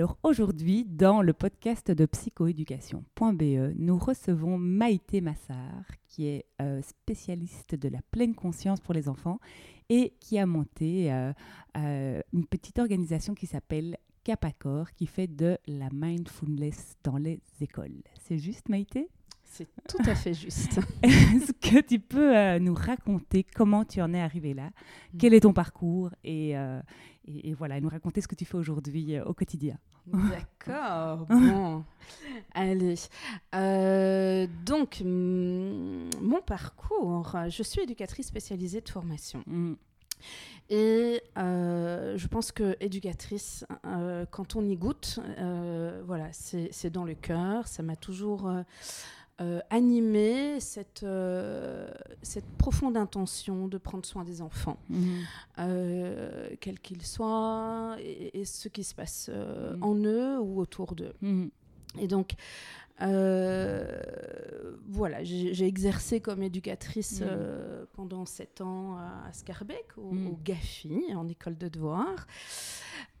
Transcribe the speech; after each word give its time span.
Alors 0.00 0.16
aujourd'hui, 0.22 0.86
dans 0.86 1.20
le 1.20 1.34
podcast 1.34 1.90
de 1.90 2.06
psychoéducation.be, 2.06 3.74
nous 3.76 3.98
recevons 3.98 4.56
Maïté 4.56 5.20
Massard, 5.20 5.84
qui 6.08 6.26
est 6.26 6.46
euh, 6.62 6.80
spécialiste 6.80 7.74
de 7.74 7.86
la 7.90 8.00
pleine 8.10 8.34
conscience 8.34 8.80
pour 8.80 8.94
les 8.94 9.10
enfants 9.10 9.40
et 9.90 10.14
qui 10.18 10.38
a 10.38 10.46
monté 10.46 11.12
euh, 11.12 11.34
euh, 11.76 12.22
une 12.32 12.46
petite 12.46 12.78
organisation 12.78 13.34
qui 13.34 13.46
s'appelle 13.46 13.98
Capacor, 14.24 14.90
qui 14.92 15.04
fait 15.04 15.26
de 15.26 15.58
la 15.66 15.90
mindfulness 15.92 16.96
dans 17.04 17.18
les 17.18 17.38
écoles. 17.60 18.00
C'est 18.22 18.38
juste, 18.38 18.70
Maïté? 18.70 19.10
C'est 19.50 19.68
tout 19.88 19.98
à 20.06 20.14
fait 20.14 20.34
juste. 20.34 20.80
Est-ce 21.02 21.52
que 21.52 21.80
tu 21.80 21.98
peux 21.98 22.58
nous 22.58 22.74
raconter 22.74 23.44
comment 23.44 23.84
tu 23.84 24.00
en 24.00 24.14
es 24.14 24.20
arrivé 24.20 24.54
là? 24.54 24.70
Quel 25.18 25.34
est 25.34 25.40
ton 25.40 25.52
parcours? 25.52 26.10
Et, 26.24 26.54
et, 27.26 27.54
voilà, 27.54 27.80
nous 27.80 27.88
raconter 27.88 28.20
ce 28.20 28.28
que 28.28 28.34
tu 28.34 28.44
fais 28.44 28.56
aujourd'hui 28.56 29.20
au 29.20 29.34
quotidien. 29.34 29.76
D'accord. 30.06 31.26
bon, 31.28 31.84
allez. 32.54 32.94
Euh, 33.54 34.46
donc, 34.64 35.02
mon 35.04 36.40
parcours, 36.44 37.36
je 37.48 37.62
suis 37.62 37.82
éducatrice 37.82 38.26
spécialisée 38.28 38.80
de 38.80 38.88
formation. 38.88 39.42
Mm. 39.46 39.74
Et 40.68 41.22
euh, 41.38 42.16
je 42.16 42.26
pense 42.28 42.52
que 42.52 42.76
éducatrice, 42.80 43.64
euh, 43.86 44.24
quand 44.30 44.54
on 44.54 44.64
y 44.68 44.76
goûte, 44.76 45.18
voilà, 46.06 46.28
c'est 46.32 46.90
dans 46.90 47.04
le 47.04 47.14
cœur. 47.14 47.66
Ça 47.66 47.82
m'a 47.82 47.96
toujours 47.96 48.50
euh, 49.40 49.60
animer 49.70 50.60
cette, 50.60 51.02
euh, 51.02 51.90
cette 52.20 52.48
profonde 52.58 52.98
intention 52.98 53.68
de 53.68 53.78
prendre 53.78 54.04
soin 54.04 54.22
des 54.22 54.42
enfants, 54.42 54.76
mhm. 54.90 55.06
euh, 55.60 56.50
quels 56.60 56.78
qu'ils 56.78 57.06
soient, 57.06 57.96
et, 58.00 58.44
ce 58.44 58.68
qui 58.68 58.84
se 58.84 58.94
passe 58.94 59.30
mhm. 59.30 59.82
en 59.82 59.94
eux 59.94 60.38
ou 60.40 60.60
autour 60.60 60.94
d'eux. 60.94 61.14
Mhm. 61.22 61.50
Et 61.98 62.06
donc, 62.06 62.34
voilà, 64.88 65.24
j'ai 65.24 65.66
exercé 65.66 66.20
comme 66.20 66.42
éducatrice 66.42 67.22
pendant 67.94 68.26
sept 68.26 68.60
ans 68.60 68.98
à 68.98 69.32
Scarbeck, 69.32 69.86
au, 69.96 70.10
au 70.10 70.38
GAFI, 70.44 71.14
en 71.14 71.26
école 71.28 71.56
de 71.56 71.68
devoir. 71.68 72.26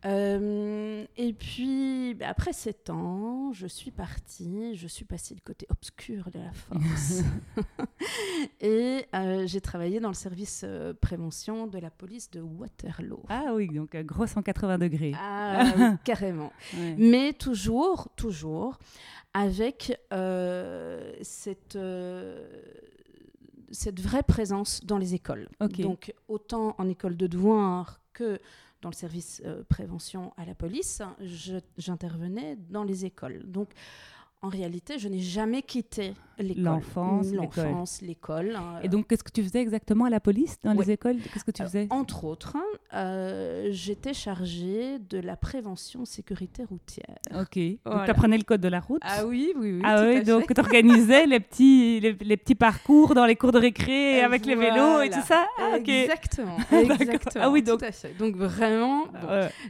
Euh, 0.06 1.04
et 1.16 1.32
puis, 1.32 2.14
bah, 2.14 2.26
après 2.28 2.52
sept 2.52 2.90
ans, 2.90 3.52
je 3.52 3.66
suis 3.66 3.90
partie, 3.90 4.74
je 4.76 4.86
suis 4.86 5.04
passée 5.04 5.34
du 5.34 5.42
côté 5.42 5.66
obscur 5.70 6.30
de 6.30 6.38
la 6.38 6.52
force. 6.52 7.22
et 8.60 9.06
euh, 9.14 9.46
j'ai 9.46 9.60
travaillé 9.60 10.00
dans 10.00 10.08
le 10.08 10.14
service 10.14 10.62
euh, 10.64 10.94
prévention 10.94 11.66
de 11.66 11.78
la 11.78 11.90
police 11.90 12.30
de 12.30 12.40
Waterloo. 12.40 13.22
Ah 13.28 13.52
oui, 13.54 13.68
donc 13.68 13.96
gros 13.96 14.26
180 14.26 14.78
degrés. 14.78 15.12
Ah, 15.16 15.96
carrément. 16.04 16.52
Mais 16.96 17.32
toujours, 17.32 18.08
toujours, 18.16 18.78
avec 19.34 19.98
cette 21.22 21.78
cette 23.72 24.00
vraie 24.00 24.24
présence 24.24 24.84
dans 24.84 24.98
les 24.98 25.14
écoles. 25.14 25.48
Donc 25.78 26.12
autant 26.26 26.74
en 26.78 26.88
école 26.88 27.16
de 27.16 27.28
devoir 27.28 28.00
que 28.12 28.40
dans 28.82 28.88
le 28.90 28.94
service 28.94 29.42
euh, 29.44 29.62
prévention 29.68 30.32
à 30.36 30.44
la 30.44 30.54
police, 30.54 31.02
j'intervenais 31.76 32.56
dans 32.56 32.84
les 32.84 33.04
écoles. 33.04 33.42
Donc, 33.44 33.70
en 34.42 34.48
réalité, 34.48 34.98
je 34.98 35.08
n'ai 35.08 35.20
jamais 35.20 35.60
quitté 35.60 36.14
l'école. 36.38 36.62
L'enfance, 36.62 38.00
l'école. 38.00 38.56
Et 38.82 38.88
donc, 38.88 39.06
qu'est-ce 39.06 39.22
que 39.22 39.30
tu 39.30 39.42
faisais 39.42 39.60
exactement 39.60 40.06
à 40.06 40.10
la 40.10 40.18
police, 40.18 40.56
dans 40.64 40.72
les 40.72 40.90
écoles? 40.90 41.18
Qu'est-ce 41.32 41.44
que 41.44 41.50
tu 41.50 41.62
faisais? 41.62 41.86
Entre 41.90 42.24
autres, 42.24 42.56
hein, 42.56 42.64
euh, 42.94 43.68
j'étais 43.70 44.14
chargée 44.14 44.98
de 44.98 45.18
la 45.18 45.36
prévention 45.36 46.06
sécurité 46.06 46.64
routière. 46.64 47.18
Ok. 47.34 47.58
Donc, 47.84 48.04
tu 48.04 48.10
apprenais 48.10 48.38
le 48.38 48.44
code 48.44 48.62
de 48.62 48.68
la 48.68 48.80
route? 48.80 49.02
Ah 49.04 49.26
oui, 49.26 49.52
oui, 49.56 49.72
oui. 49.74 49.82
Ah 49.84 50.04
oui, 50.06 50.24
donc 50.24 50.52
tu 50.54 50.60
organisais 50.60 51.26
les, 51.26 51.40
petits, 51.40 52.00
les, 52.00 52.36
petits 52.38 52.54
parcours 52.54 53.14
dans 53.14 53.26
les 53.26 53.36
cours 53.36 53.52
de 53.52 53.58
récré 53.58 54.22
avec 54.22 54.46
les 54.46 54.54
vélos 54.54 55.02
et 55.02 55.10
tout 55.10 55.20
ça? 55.20 55.46
Ah, 55.58 55.76
Exactement. 55.76 56.56
exactement. 56.72 57.44
Ah 57.44 57.50
oui, 57.50 57.62
donc. 57.62 57.80
Tout 57.80 57.84
à 57.84 57.92
fait. 57.92 58.16
Donc, 58.18 58.36
vraiment, 58.36 59.04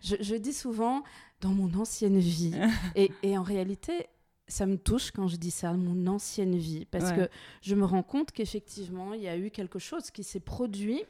je, 0.03 0.15
je, 0.21 0.37
dis 0.37 0.53
souvent 0.53 1.03
dans 1.41 1.51
mon 1.51 1.75
ancienne 1.75 2.19
vie. 2.19 2.55
et, 2.95 3.11
et 3.25 3.37
en 3.37 3.43
réalité, 3.43 4.07
ça 4.51 4.67
me 4.67 4.77
touche 4.77 5.11
quand 5.11 5.29
je 5.29 5.37
dis 5.37 5.51
ça, 5.51 5.73
mon 5.73 6.07
ancienne 6.07 6.57
vie, 6.57 6.87
parce 6.91 7.13
que 7.13 7.29
je 7.63 7.75
me 7.75 7.85
rends 7.85 8.03
compte 8.03 8.33
qu'effectivement, 8.33 9.15
il 9.15 9.23
y 9.23 9.29
a 9.29 9.37
eu 9.37 9.51
quelque 9.51 9.79
chose 9.79 10.11
qui 10.11 10.23
s'est 10.23 10.41
produit 10.41 11.03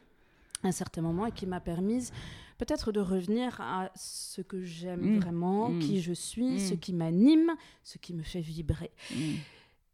à 0.63 0.69
un 0.69 0.73
certain 0.73 1.01
moment 1.03 1.27
et 1.27 1.33
qui 1.33 1.47
m'a 1.47 1.61
permis 1.61 2.11
peut-être 2.59 2.93
de 2.93 3.01
revenir 3.01 3.59
à 3.61 3.91
ce 3.95 4.43
que 4.43 4.63
j'aime 4.63 5.17
mmh. 5.17 5.21
vraiment, 5.21 5.71
mmh. 5.71 5.79
qui 5.79 6.03
je 6.03 6.13
suis, 6.13 6.61
ce 6.61 6.75
mmh. 6.75 6.79
qui 6.79 6.93
m'anime, 6.93 7.57
ce 7.83 7.97
qui 7.97 8.13
me 8.13 8.23
fait 8.23 8.43
vibrer. 8.43 8.91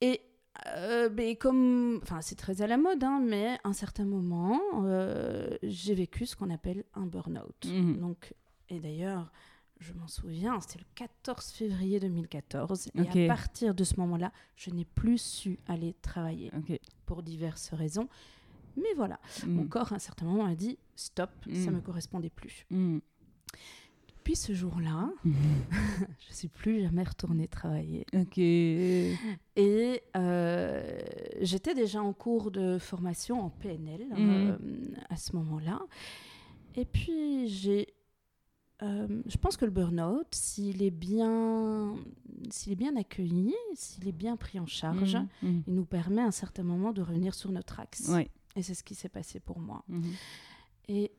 Et 0.01 0.21
euh, 0.77 1.09
ben, 1.09 1.37
comme, 1.37 2.01
enfin, 2.03 2.21
c'est 2.21 2.35
très 2.35 2.63
à 2.63 2.67
la 2.67 2.77
mode, 2.77 3.05
hein, 3.05 3.21
mais 3.25 3.59
à 3.63 3.69
un 3.69 3.73
certain 3.73 4.05
moment, 4.05 4.61
euh, 4.85 5.57
j'ai 5.63 5.95
vécu 5.95 6.27
ce 6.27 6.35
qu'on 6.35 6.51
appelle 6.51 6.85
un 6.95 7.07
burn-out. 7.07 7.67
Donc, 8.01 8.35
et 8.69 8.81
d'ailleurs, 8.81 9.31
je 9.81 9.93
m'en 9.93 10.09
souviens, 10.09 10.59
c'était 10.61 10.79
le 10.79 10.87
14 10.95 11.51
février 11.51 12.01
2014. 12.01 12.91
Et 12.95 13.25
à 13.25 13.29
partir 13.29 13.75
de 13.75 13.85
ce 13.85 13.97
moment-là, 14.01 14.33
je 14.57 14.71
n'ai 14.71 14.85
plus 14.85 15.19
su 15.19 15.59
aller 15.67 15.95
travailler 16.03 16.51
pour 17.05 17.23
diverses 17.23 17.73
raisons. 17.75 18.09
Mais 18.77 18.93
voilà, 18.95 19.19
mm. 19.45 19.51
mon 19.51 19.67
corps 19.67 19.93
à 19.93 19.97
un 19.97 19.99
certain 19.99 20.27
moment 20.27 20.45
a 20.45 20.55
dit 20.55 20.79
stop, 20.97 21.31
ça 21.47 21.51
ne 21.51 21.71
mm. 21.71 21.75
me 21.77 21.81
correspondait 21.81 22.31
plus. 22.31 22.67
Mm. 22.71 22.99
Depuis 24.09 24.37
ce 24.37 24.53
jour-là, 24.53 25.11
je 25.25 25.29
ne 25.31 26.35
suis 26.35 26.49
plus 26.49 26.83
jamais 26.83 27.05
retournée 27.05 27.49
travailler. 27.49 28.07
Et 29.57 30.03
euh, 30.17 30.99
j'étais 31.41 31.75
déjà 31.75 32.03
en 32.03 32.13
cours 32.13 32.51
de 32.51 32.79
formation 32.79 33.41
en 33.41 33.51
PNL 33.51 34.03
euh, 34.19 34.57
à 35.09 35.17
ce 35.17 35.35
moment-là. 35.37 35.81
Et 36.75 36.85
puis 36.85 37.49
j'ai 37.49 37.96
euh, 38.83 39.23
je 39.27 39.37
pense 39.39 39.57
que 39.57 39.65
le 39.65 39.71
burn-out, 39.71 40.27
s'il 40.33 40.83
est 40.83 40.91
bien, 40.91 41.97
s'il 42.51 42.73
est 42.73 42.77
bien 42.77 42.95
accueilli, 42.97 43.55
s'il 43.75 44.07
est 44.07 44.13
bien 44.13 44.37
pris 44.37 44.61
en 44.61 44.67
charge, 44.67 45.17
mmh, 45.17 45.49
mmh. 45.49 45.63
il 45.67 45.75
nous 45.75 45.87
permet 45.87 46.23
à 46.23 46.27
un 46.27 46.31
certain 46.33 46.63
moment 46.63 46.93
de 46.93 47.01
revenir 47.01 47.35
sur 47.35 47.51
notre 47.53 47.81
axe. 47.81 48.11
Et 48.55 48.63
c'est 48.63 48.75
ce 48.75 48.85
qui 48.85 48.95
s'est 48.95 49.09
passé 49.09 49.41
pour 49.41 49.61
moi. 49.61 49.83
Mmh. 49.89 50.03
Et 50.89 51.13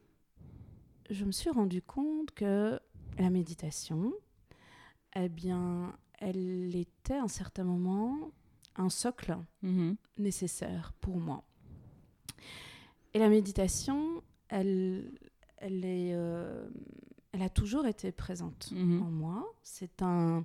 je 1.10 1.26
me 1.26 1.32
suis 1.32 1.50
rendu 1.50 1.82
compte 1.82 2.32
que 2.32 2.80
la 3.18 3.30
méditation, 3.30 4.14
eh 5.16 5.30
bien, 5.30 5.96
elle 6.20 6.76
était 6.76 7.16
à 7.16 7.24
un 7.24 7.28
certain 7.28 7.64
moment 7.64 8.32
un 8.76 8.90
socle 8.90 9.36
nécessaire 10.18 10.94
pour 11.02 11.18
moi. 11.18 11.44
Et 13.14 13.20
la 13.20 13.30
méditation, 13.30 14.22
elle, 14.50 15.12
elle 15.58 15.84
est, 15.86 16.14
euh, 16.14 16.68
elle 17.38 17.44
a 17.44 17.50
toujours 17.50 17.86
été 17.86 18.12
présente 18.12 18.72
mhm. 18.72 19.02
en 19.04 19.12
moi. 19.12 19.54
C'est 19.64 20.02
un, 20.02 20.44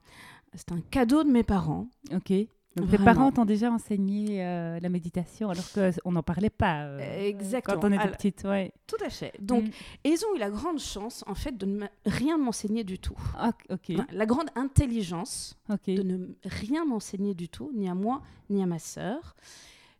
c'est 0.54 0.72
un 0.72 0.80
cadeau 0.80 1.24
de 1.24 1.30
mes 1.30 1.42
parents. 1.42 1.88
Ok. 2.12 2.32
Donc 2.76 2.90
tes 2.90 2.96
parents 2.96 3.30
t'ont 3.30 3.44
déjà 3.44 3.70
enseigné 3.70 4.42
euh, 4.42 4.80
la 4.80 4.88
méditation 4.88 5.50
alors 5.50 5.64
qu'on 5.72 6.12
n'en 6.12 6.22
parlait 6.22 6.48
pas 6.48 6.84
euh, 6.84 7.28
Exactement. 7.28 7.80
quand 7.80 7.88
on 7.88 7.92
était 7.92 8.08
petite. 8.08 8.44
Ouais. 8.44 8.72
Tout 8.86 8.96
à 9.04 9.10
fait. 9.10 9.34
Donc, 9.40 9.64
mm. 9.64 9.70
ils 10.04 10.24
ont 10.24 10.36
eu 10.36 10.38
la 10.38 10.48
grande 10.48 10.78
chance 10.78 11.22
en 11.26 11.34
fait 11.34 11.56
de 11.56 11.66
ne 11.66 11.86
rien 12.06 12.38
m'enseigner 12.38 12.82
du 12.82 12.98
tout. 12.98 13.18
Ah, 13.36 13.52
ok. 13.68 13.92
la 14.10 14.26
grande 14.26 14.48
intelligence 14.54 15.58
de 15.86 16.02
ne 16.02 16.28
rien 16.44 16.86
m'enseigner 16.86 17.34
du 17.34 17.50
tout, 17.50 17.70
ni 17.74 17.90
à 17.90 17.94
moi, 17.94 18.22
ni 18.48 18.62
à 18.62 18.66
ma 18.66 18.78
sœur. 18.78 19.36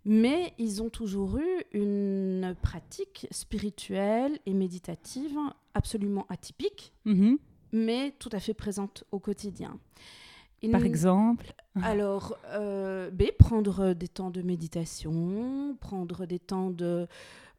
Mais 0.05 0.53
ils 0.59 0.83
ont 0.83 0.91
toujours 0.91 1.39
eu 1.39 1.65
une 1.73 2.57
pratique 2.61 3.29
spirituelle 3.31 4.39
et 4.47 4.55
méditative 4.55 5.37
absolument 5.75 6.27
atypique, 6.29 6.93
mhm. 7.05 7.39
mais 7.73 8.13
tout 8.19 8.31
à 8.33 8.41
fait 8.41 8.55
présente 8.55 9.05
au 9.13 9.19
quotidien. 9.19 9.79
Par 10.71 10.85
exemple 10.85 11.53
Alors, 11.83 12.37
euh, 12.53 13.11
B, 13.11 13.25
prendre 13.37 13.95
des 13.95 14.07
temps 14.07 14.31
de 14.31 14.43
méditation, 14.43 15.77
prendre 15.81 16.25
des 16.27 16.39
temps 16.39 16.71
de 16.71 17.09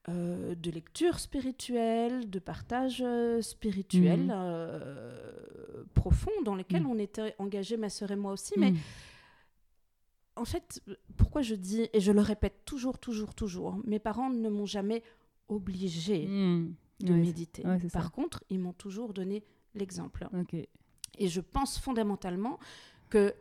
euh, 0.09 0.53
de 0.55 0.69
lecture 0.69 1.19
spirituelle, 1.19 2.29
de 2.29 2.39
partage 2.39 3.01
euh, 3.05 3.41
spirituel 3.41 4.25
mmh. 4.25 5.85
profond 5.93 6.31
dans 6.43 6.55
lesquels 6.55 6.83
mmh. 6.83 6.89
on 6.89 6.99
était 6.99 7.35
engagés, 7.39 7.77
ma 7.77 7.89
sœur 7.89 8.11
et 8.11 8.17
moi 8.17 8.33
aussi. 8.33 8.53
Mais 8.57 8.73
en 10.35 10.45
fait, 10.45 10.81
pourquoi 11.17 11.41
je 11.41 11.55
dis, 11.55 11.87
et 11.93 11.99
je 11.99 12.11
le 12.11 12.21
répète 12.21 12.65
toujours, 12.65 12.97
toujours, 12.99 13.35
toujours, 13.35 13.79
mes 13.85 13.99
parents 13.99 14.29
ne 14.29 14.49
m'ont 14.49 14.65
jamais 14.65 15.03
obligé 15.47 16.25
de 16.25 17.13
méditer. 17.13 17.63
Par 17.91 18.11
contre, 18.11 18.43
ils 18.49 18.59
m'ont 18.59 18.73
toujours 18.73 19.13
donné 19.13 19.43
l'exemple. 19.75 20.27
Et 21.19 21.27
je 21.27 21.41
pense 21.41 21.77
fondamentalement 21.77 22.59
que 23.09 23.33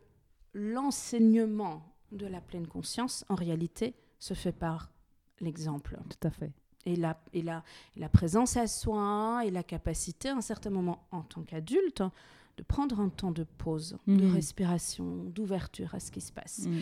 l'enseignement 0.53 1.83
de 2.11 2.27
la 2.27 2.41
pleine 2.41 2.67
conscience, 2.67 3.25
en 3.29 3.35
réalité, 3.35 3.95
se 4.19 4.35
fait 4.35 4.53
par 4.53 4.91
l'exemple. 5.41 5.99
Tout 6.11 6.27
à 6.27 6.31
fait. 6.31 6.53
Et 6.85 6.97
la, 6.97 7.19
et, 7.33 7.43
la, 7.43 7.65
la 7.97 8.09
présence 8.09 8.57
à 8.57 8.67
soi 8.67 9.43
et 9.47 9.51
la 9.51 9.63
capacité, 9.63 10.29
à 10.29 10.37
un 10.37 10.41
certain 10.41 10.71
moment, 10.71 11.07
en 11.11 11.23
tant 11.23 11.43
qu'adulte, 11.43 12.03
de 12.57 12.63
prendre 12.63 13.01
un 13.01 13.09
temps 13.09 13.33
de 13.33 13.45
pause, 13.45 13.97
de 14.07 14.27
mm. 14.27 14.35
respiration, 14.35 15.25
d'ouverture 15.25 15.95
à 15.95 16.01
ce 16.01 16.11
qui 16.11 16.21
se 16.21 16.33
passe. 16.33 16.67
Mm. 16.67 16.81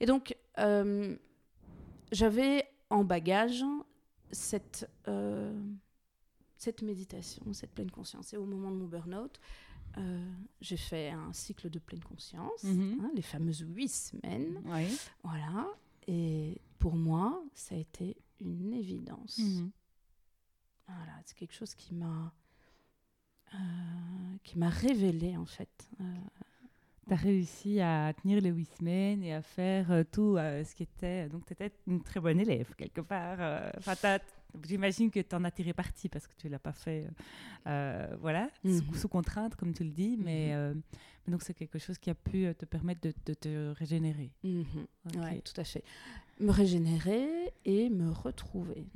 Et 0.00 0.06
donc, 0.06 0.36
euh, 0.58 1.16
j'avais 2.12 2.64
en 2.90 3.04
bagage 3.04 3.64
cette, 4.30 4.88
euh, 5.08 5.60
cette 6.56 6.82
méditation, 6.82 7.52
cette 7.52 7.72
pleine 7.72 7.90
conscience. 7.90 8.32
Et 8.32 8.36
au 8.36 8.44
moment 8.44 8.70
de 8.70 8.76
mon 8.76 8.86
burn-out, 8.86 9.40
euh, 9.96 10.32
j'ai 10.60 10.76
fait 10.76 11.10
un 11.10 11.32
cycle 11.32 11.70
de 11.70 11.78
pleine 11.78 12.02
conscience, 12.02 12.62
mhm. 12.62 13.00
hein, 13.02 13.10
les 13.14 13.22
fameuses 13.22 13.64
huit 13.66 13.88
semaines. 13.88 14.62
Voilà. 15.22 15.66
Et 16.06 16.60
pour 16.78 16.94
moi, 16.94 17.42
ça 17.54 17.74
a 17.74 17.78
été 17.78 18.16
une 18.40 18.72
évidence. 18.72 19.38
Mhm. 19.38 19.70
Voilà, 20.86 21.12
c'est 21.24 21.36
quelque 21.36 21.54
chose 21.54 21.74
qui 21.74 21.94
m'a 21.94 22.32
qui 24.44 24.58
m'a 24.58 24.68
révélé 24.68 25.36
en 25.36 25.46
fait. 25.46 25.88
Euh, 26.00 26.04
tu 27.06 27.14
as 27.14 27.16
réussi 27.16 27.80
à 27.80 28.12
tenir 28.20 28.40
les 28.40 28.50
huit 28.50 28.68
semaines 28.78 29.22
et 29.22 29.32
à 29.32 29.42
faire 29.42 30.04
tout 30.12 30.36
ce 30.36 30.74
qui 30.74 30.82
était. 30.82 31.28
Donc, 31.28 31.46
tu 31.46 31.54
étais 31.54 31.72
une 31.86 32.02
très 32.02 32.20
bonne 32.20 32.38
élève, 32.38 32.74
quelque 32.76 33.00
part. 33.00 33.38
Enfin, 33.78 33.94
J'imagine 34.64 35.10
que 35.10 35.20
tu 35.20 35.34
en 35.34 35.44
as 35.44 35.50
tiré 35.50 35.72
parti 35.72 36.08
parce 36.08 36.26
que 36.26 36.34
tu 36.36 36.46
ne 36.46 36.52
l'as 36.52 36.58
pas 36.58 36.72
fait 36.72 37.06
euh, 37.66 38.16
voilà, 38.20 38.48
mhm. 38.64 38.82
sous, 38.94 39.08
contrainte, 39.08 39.56
comme 39.56 39.74
tu 39.74 39.84
le 39.84 39.90
dis, 39.90 40.16
mhm. 40.16 40.26
euh, 40.28 40.74
mais, 40.74 41.30
donc 41.30 41.42
c'est 41.42 41.54
quelque 41.54 41.78
chose 41.78 41.98
qui 41.98 42.10
a 42.10 42.14
pu 42.14 42.46
euh, 42.46 42.54
te 42.54 42.64
permettre 42.64 43.00
de, 43.02 43.34
te 43.34 43.72
régénérer. 43.72 44.32
Mhm. 44.42 44.86
Oui, 45.16 45.42
tout 45.42 45.58
à 45.60 45.64
fait. 45.64 45.84
Me 46.40 46.50
régénérer 46.50 47.52
et 47.64 47.90
me 47.90 48.10
retrouver. 48.10 48.86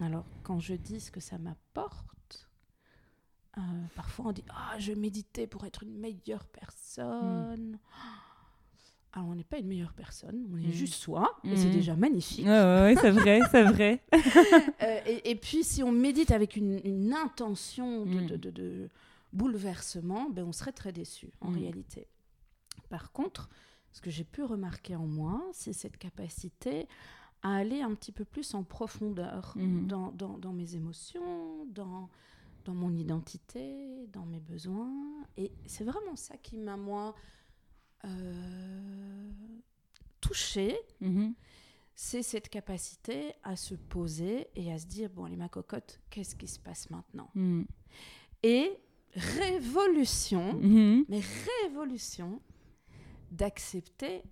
Alors, 0.00 0.26
quand 0.42 0.58
je 0.58 0.74
dis 0.74 1.00
ce 1.00 1.10
que 1.10 1.20
ça 1.20 1.38
m'apporte, 1.38 2.06
parfois 3.94 4.26
on 4.26 4.32
dit 4.32 4.44
Ah, 4.50 4.78
je 4.78 4.92
méditais 4.92 5.46
pour 5.46 5.64
être 5.64 5.82
une 5.82 5.96
meilleure 5.98 6.46
personne. 6.46 7.78
Alors, 9.16 9.30
on 9.30 9.34
n'est 9.34 9.44
pas 9.44 9.56
une 9.56 9.66
meilleure 9.68 9.94
personne, 9.94 10.46
on 10.52 10.58
est 10.58 10.66
mm. 10.66 10.72
juste 10.72 10.92
soi, 10.92 11.40
et 11.42 11.56
c'est 11.56 11.68
mm. 11.68 11.72
déjà 11.72 11.96
magnifique. 11.96 12.44
oui, 12.44 12.96
c'est 13.00 13.10
vrai, 13.10 13.40
c'est 13.50 13.62
vrai. 13.64 14.02
Euh, 14.82 15.00
et, 15.24 15.36
puis, 15.36 15.64
si 15.64 15.82
on 15.82 15.90
médite 15.90 16.30
avec 16.30 16.54
une, 16.54 17.14
intention 17.14 18.04
mm. 18.04 18.26
de, 18.26 18.50
de, 18.50 18.90
bouleversement, 19.32 20.28
ben, 20.28 20.44
on 20.44 20.52
serait 20.52 20.72
très 20.72 20.92
déçu, 20.92 21.30
en 21.40 21.48
réalité. 21.48 22.08
Par 22.90 23.10
contre, 23.12 23.48
ce 23.90 24.02
que 24.02 24.10
j'ai 24.10 24.24
pu 24.24 24.42
remarquer 24.42 24.96
en 24.96 25.06
moi, 25.06 25.42
c'est 25.52 25.72
cette 25.72 25.96
capacité 25.96 26.86
à 27.42 27.54
aller 27.56 27.80
un 27.80 27.94
petit 27.94 28.12
peu 28.12 28.26
plus 28.26 28.52
en 28.54 28.64
profondeur 28.64 29.54
dans, 29.56 30.10
dans, 30.12 30.36
dans, 30.36 30.52
mes 30.52 30.74
émotions, 30.74 31.64
dans, 31.70 32.10
dans 32.66 32.74
mon 32.74 32.94
identité, 32.94 34.08
dans 34.12 34.26
mes 34.26 34.40
besoins. 34.40 34.92
Et 35.36 35.52
c'est 35.66 35.84
vraiment 35.84 36.16
ça 36.16 36.36
qui 36.36 36.58
m'a, 36.58 36.76
moi, 36.76 37.14
euh, 38.04 39.30
toucher, 40.20 40.76
mhm. 41.00 41.34
c'est 41.94 42.22
cette 42.22 42.48
capacité 42.48 43.34
à 43.44 43.54
se 43.54 43.74
poser 43.74 44.48
et 44.56 44.72
à 44.72 44.78
se 44.78 44.86
dire 44.86 45.10
bon, 45.10 45.26
les 45.26 45.36
ma 45.36 45.48
cocotte, 45.48 46.00
qu'est-ce 46.10 46.34
qui 46.34 46.48
se 46.48 46.58
passe 46.58 46.90
maintenant? 46.90 47.30
Mhm. 47.34 47.66
Et 48.42 48.72
révolution, 49.14 50.54
mhm. 50.54 51.04
mais 51.08 51.20
révolution, 51.62 52.42
d'accepter 53.30 54.22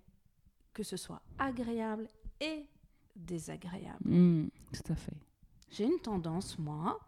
que 0.73 0.83
ce 0.83 0.97
soit 0.97 1.21
agréable 1.39 2.07
et 2.41 2.65
désagréable. 3.15 4.03
tout 4.73 4.91
à 4.91 4.95
fait. 4.95 5.17
J'ai 5.69 5.85
une 5.85 5.99
tendance, 5.99 6.59
moi, 6.59 6.99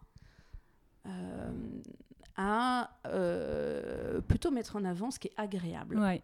à 2.36 2.90
euh, 3.06 4.20
plutôt 4.20 4.50
mettre 4.50 4.76
en 4.76 4.84
avant 4.84 5.10
ce 5.10 5.18
qui 5.18 5.28
est 5.28 5.34
agréable. 5.36 5.98
Ouais. 5.98 6.22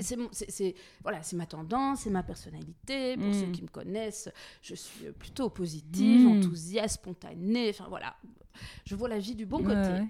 C'est 0.00 0.74
voilà, 1.02 1.22
c'est 1.24 1.34
ma 1.34 1.46
tendance, 1.46 2.02
c'est 2.02 2.10
ma 2.10 2.22
personnalité. 2.22 3.16
Pour 3.16 3.34
ceux 3.34 3.46
mm. 3.46 3.52
qui 3.52 3.62
me 3.62 3.68
connaissent, 3.68 4.30
je 4.62 4.76
suis 4.76 5.10
plutôt 5.18 5.50
positive, 5.50 6.28
mm. 6.28 6.38
enthousiaste, 6.38 6.94
spontanée. 6.94 7.70
Enfin 7.70 7.86
voilà, 7.88 8.14
je 8.84 8.94
vois 8.94 9.08
la 9.08 9.18
vie 9.18 9.34
du 9.34 9.46
bon 9.46 9.64
côté. 9.64 10.04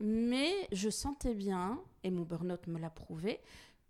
Mais 0.00 0.52
je 0.70 0.88
sentais 0.88 1.34
bien, 1.34 1.80
et 2.04 2.10
mon 2.10 2.22
burn-out 2.22 2.66
me 2.68 2.78
l'a 2.78 2.90
prouvé, 2.90 3.40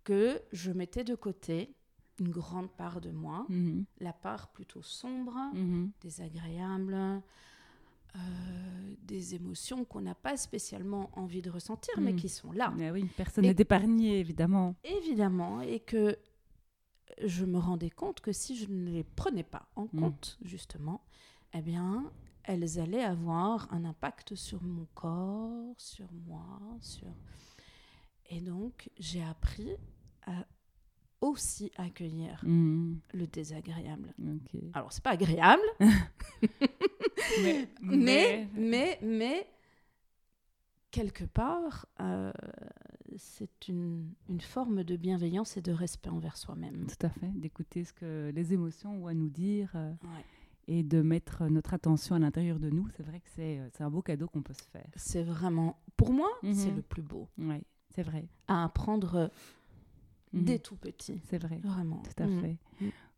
que 0.03 0.41
je 0.51 0.71
mettais 0.71 1.03
de 1.03 1.15
côté 1.15 1.75
une 2.19 2.29
grande 2.29 2.71
part 2.71 3.01
de 3.01 3.11
moi, 3.11 3.45
mm-hmm. 3.49 3.85
la 3.99 4.13
part 4.13 4.49
plutôt 4.49 4.81
sombre, 4.81 5.35
mm-hmm. 5.55 5.89
désagréable, 6.01 7.21
euh, 8.15 8.19
des 9.03 9.35
émotions 9.35 9.85
qu'on 9.85 10.01
n'a 10.01 10.15
pas 10.15 10.37
spécialement 10.37 11.09
envie 11.13 11.41
de 11.41 11.49
ressentir, 11.49 11.93
mais 11.99 12.13
hmm. 12.13 12.17
qui 12.17 12.29
sont 12.29 12.51
là. 12.51 12.73
Mais 12.77 12.91
oui, 12.91 13.05
personne 13.17 13.45
n'est 13.45 13.55
épargné, 13.57 14.19
évidemment. 14.19 14.75
Évidemment, 14.83 15.61
et 15.61 15.79
que 15.79 16.17
je 17.23 17.45
me 17.45 17.59
rendais 17.59 17.89
compte 17.89 18.21
que 18.21 18.31
si 18.31 18.55
je 18.55 18.69
ne 18.69 18.89
les 18.91 19.03
prenais 19.03 19.43
pas 19.43 19.67
en 19.75 19.85
hmm. 19.85 19.99
compte, 19.99 20.37
justement, 20.43 21.03
eh 21.53 21.61
bien, 21.61 22.11
elles 22.43 22.79
allaient 22.79 23.03
avoir 23.03 23.71
un 23.73 23.85
impact 23.85 24.35
sur 24.35 24.61
mon 24.63 24.87
corps, 24.93 25.75
sur 25.77 26.11
moi, 26.27 26.59
sur... 26.81 27.07
Et 28.29 28.41
donc, 28.41 28.89
j'ai 28.97 29.23
appris 29.23 29.75
à 30.25 30.45
aussi 31.23 31.71
accueillir 31.77 32.41
hmm. 32.43 32.95
le 33.13 33.27
désagréable. 33.27 34.13
Alors, 34.73 34.91
c'est 34.91 35.03
pas 35.03 35.11
agréable, 35.11 35.63
mais, 37.41 37.67
mais, 37.81 38.47
mais, 38.55 38.99
mais, 39.01 39.47
quelque 40.91 41.25
part, 41.25 41.85
euh, 41.99 42.31
c'est 43.17 43.67
une, 43.67 44.13
une, 44.29 44.41
forme 44.41 44.83
de 44.83 44.95
bienveillance 44.95 45.57
et 45.57 45.61
de 45.61 45.71
respect 45.71 46.09
envers 46.09 46.37
soi-même. 46.37 46.87
Tout 46.87 47.05
à 47.05 47.09
fait, 47.09 47.31
d'écouter 47.33 47.83
ce 47.83 47.93
que 47.93 48.31
les 48.33 48.53
émotions 48.53 49.03
ont 49.03 49.07
à 49.07 49.13
nous 49.13 49.29
dire. 49.29 49.71
Euh, 49.75 49.91
et 50.67 50.83
de 50.83 51.01
mettre 51.01 51.43
notre 51.47 51.73
attention 51.73 52.15
à 52.15 52.19
l'intérieur 52.19 52.59
de 52.59 52.69
nous, 52.69 52.87
c'est 52.95 53.03
vrai 53.03 53.19
que 53.19 53.27
c'est 53.35 53.59
euh, 53.59 53.69
un 53.79 53.89
beau 53.89 54.01
cadeau 54.01 54.27
qu'on 54.27 54.41
peut 54.41 54.53
se 54.53 54.63
faire. 54.63 54.87
C'est 54.95 55.23
vraiment, 55.23 55.77
pour 55.97 56.13
moi, 56.13 56.29
c'est 56.41 56.69
mhm. 56.69 56.77
le 56.77 56.81
plus 56.81 57.01
beau. 57.01 57.27
Oui, 57.37 57.61
c'est 57.89 58.03
vrai. 58.03 58.25
À 58.47 58.63
apprendre 58.63 59.29
mhm. 60.31 60.45
dès 60.45 60.59
tout 60.59 60.77
petit. 60.77 61.21
C'est 61.25 61.37
vrai. 61.37 61.59
Vraiment. 61.63 62.01
Tout 62.03 62.23
à 62.23 62.27
mhm. 62.27 62.41
fait. 62.41 62.57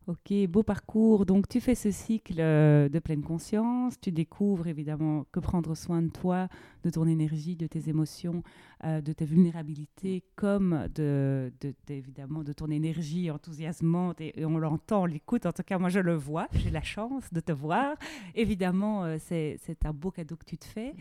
Ok, 0.08 0.32
beau 0.48 0.62
parcours. 0.62 1.26
Donc 1.26 1.48
tu 1.48 1.60
fais 1.60 1.74
ce 1.74 1.90
cycle 1.90 2.36
euh, 2.38 2.88
de 2.88 3.00
pleine 3.00 3.24
conscience, 3.24 3.98
tu 4.00 4.12
découvres 4.12 4.68
évidemment 4.68 5.26
que 5.32 5.40
prendre 5.40 5.74
soin 5.74 6.00
de 6.00 6.10
toi, 6.10 6.46
de 6.84 6.90
ton 6.90 7.08
énergie, 7.08 7.56
de 7.56 7.66
tes 7.66 7.88
émotions, 7.88 8.44
euh, 8.84 9.00
de 9.00 9.12
tes 9.12 9.24
vulnérabilités, 9.24 10.22
comme 10.36 10.86
de, 10.94 11.52
évidemment 11.88 12.44
de 12.44 12.52
ton 12.52 12.70
énergie 12.70 13.32
enthousiasmante, 13.32 14.20
et, 14.20 14.44
on 14.44 14.58
l'entend, 14.58 15.02
on 15.02 15.06
l'écoute, 15.06 15.44
en 15.44 15.52
tout 15.52 15.64
cas 15.64 15.76
moi 15.76 15.88
je 15.88 15.98
le 15.98 16.14
vois, 16.14 16.46
j'ai 16.52 16.70
la 16.70 16.82
chance 16.82 17.32
de 17.32 17.40
te 17.40 17.50
voir. 17.50 17.96
Évidemment, 18.36 19.02
euh, 19.02 19.16
c'est 19.18 19.58
un 19.84 19.92
beau 19.92 20.12
cadeau 20.12 20.36
que 20.36 20.44
tu 20.44 20.56
te 20.56 20.66
fais. 20.66 20.94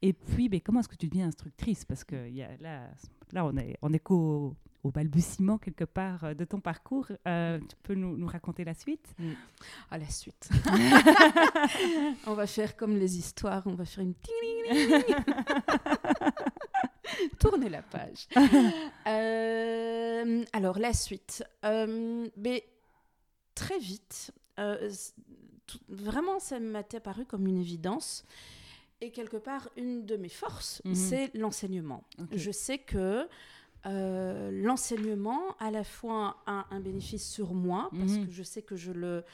Et 0.00 0.14
puis, 0.14 0.48
mais 0.48 0.60
comment 0.60 0.80
est-ce 0.80 0.88
que 0.88 0.96
tu 0.96 1.08
deviens 1.08 1.26
instructrice? 1.26 1.84
Parce 1.84 2.04
que 2.04 2.30
y 2.30 2.42
a, 2.42 2.56
là, 2.60 2.88
là, 3.32 3.44
on 3.44 3.54
est, 3.58 3.76
on 3.82 3.92
est 3.92 3.98
au 4.82 4.90
balbutiement 4.90 5.58
quelque 5.58 5.84
part 5.84 6.24
euh, 6.24 6.34
de 6.34 6.44
ton 6.44 6.60
parcours. 6.60 7.06
Euh, 7.26 7.58
tu 7.58 7.76
peux 7.82 7.94
nous, 7.94 8.16
nous, 8.16 8.26
raconter 8.26 8.64
la 8.64 8.74
suite 8.74 9.14
mm. 9.18 9.32
À 9.90 9.98
la 9.98 10.08
suite. 10.08 10.48
on 12.26 12.34
va 12.34 12.46
faire 12.46 12.76
comme 12.76 12.96
les 12.96 13.18
histoires, 13.18 13.62
on 13.66 13.74
va 13.74 13.84
faire 13.84 14.04
une 14.04 14.14
Tournez 17.38 17.68
la 17.68 17.82
page. 17.82 18.26
Euh, 19.06 20.44
alors, 20.52 20.78
la 20.78 20.92
suite. 20.92 21.44
mais 21.62 22.64
très 23.54 23.78
vite, 23.78 24.32
vraiment, 25.88 26.38
ça 26.38 26.60
m'a 26.60 26.80
apparu 26.80 27.24
comme 27.24 27.46
une 27.46 27.58
évidence. 27.58 28.24
Et 29.00 29.10
quelque 29.10 29.36
part, 29.36 29.68
une 29.76 30.06
de 30.06 30.16
mes 30.16 30.30
forces, 30.30 30.80
mhm. 30.84 30.94
c'est 30.94 31.30
l'enseignement. 31.34 32.04
Je 32.32 32.50
sais 32.50 32.78
que 32.78 33.28
euh, 33.84 34.50
l'enseignement, 34.50 35.56
à 35.58 35.70
la 35.70 35.84
fois, 35.84 36.42
a 36.46 36.66
un 36.70 36.80
bénéfice 36.80 37.28
sur 37.28 37.54
moi, 37.54 37.90
parce 37.92 38.12
mhm. 38.12 38.26
que 38.26 38.32
je 38.32 38.42
sais 38.42 38.62
que 38.62 38.76
je 38.76 38.92
le, 38.92 39.24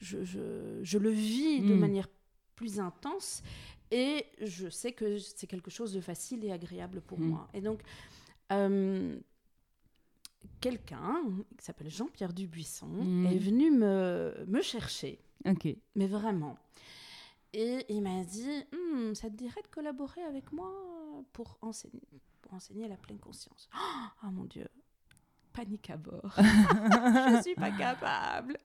je, 0.00 0.24
je, 0.24 0.80
je 0.82 0.98
le 0.98 1.10
vis 1.10 1.60
de 1.60 1.74
mm. 1.74 1.78
manière 1.78 2.08
plus 2.54 2.80
intense 2.80 3.42
et 3.90 4.26
je 4.42 4.68
sais 4.68 4.92
que 4.92 5.18
c'est 5.18 5.46
quelque 5.46 5.70
chose 5.70 5.92
de 5.92 6.00
facile 6.00 6.44
et 6.44 6.52
agréable 6.52 7.00
pour 7.00 7.18
mm. 7.18 7.24
moi. 7.24 7.48
Et 7.54 7.60
donc, 7.60 7.80
euh, 8.52 9.18
quelqu'un 10.60 11.22
qui 11.56 11.64
s'appelle 11.64 11.90
Jean-Pierre 11.90 12.32
Dubuisson 12.32 13.26
est 13.30 13.38
venu 13.38 13.70
me, 13.70 14.44
me 14.46 14.62
chercher. 14.62 15.18
Ok. 15.46 15.68
Mais 15.94 16.06
vraiment. 16.06 16.56
Et 17.52 17.86
il 17.88 18.02
m'a 18.02 18.24
dit, 18.24 18.64
hmm, 18.72 19.14
ça 19.14 19.30
te 19.30 19.34
dirait 19.34 19.62
de 19.62 19.68
collaborer 19.68 20.22
avec 20.22 20.52
moi 20.52 20.70
pour 21.32 21.58
enseigner, 21.62 22.02
pour 22.42 22.54
enseigner 22.54 22.88
la 22.88 22.96
pleine 22.96 23.18
conscience. 23.18 23.68
Oh, 24.22 24.26
mon 24.30 24.44
Dieu, 24.44 24.68
panique 25.52 25.90
à 25.90 25.96
bord. 25.96 26.34
je 26.36 27.36
ne 27.36 27.42
suis 27.42 27.54
pas 27.54 27.70
capable. 27.72 28.56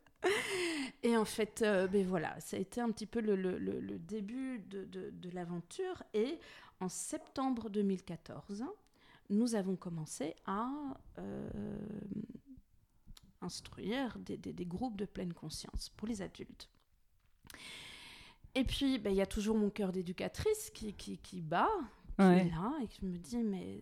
Et 1.02 1.18
en 1.18 1.26
fait, 1.26 1.62
euh, 1.62 1.88
ben 1.88 2.08
voilà, 2.08 2.40
ça 2.40 2.56
a 2.56 2.60
été 2.60 2.80
un 2.80 2.90
petit 2.92 3.06
peu 3.06 3.20
le, 3.20 3.36
le, 3.36 3.58
le 3.58 4.00
début 4.00 4.60
de, 4.60 4.86
de, 4.86 5.10
de 5.10 5.30
l'aventure. 5.32 6.02
Et 6.14 6.40
en 6.80 6.88
septembre 6.88 7.70
2014, 7.70 8.64
nous 9.30 9.56
avons 9.56 9.76
commencé 9.76 10.36
à 10.46 10.70
euh, 11.18 11.78
instruire 13.42 14.18
des, 14.20 14.38
des, 14.38 14.54
des, 14.54 14.66
groupes 14.66 14.98
de 14.98 15.06
pleine 15.06 15.34
conscience 15.34 15.90
pour 15.90 16.08
les 16.08 16.22
adultes. 16.22 16.70
Et 18.56 18.64
puis, 18.64 19.00
ben, 19.00 19.10
il 19.10 19.16
y 19.16 19.22
a 19.22 19.26
toujours 19.26 19.58
mon 19.58 19.70
cœur 19.70 19.92
d'éducatrice 19.92 20.70
qui, 20.72 20.94
qui, 20.94 21.18
qui, 21.18 21.42
bat, 21.42 21.70
qui 22.18 22.22
est 22.24 22.50
là, 22.50 22.74
et 22.82 22.88
qui 22.88 23.06
me 23.06 23.18
dit, 23.18 23.38
mais 23.38 23.82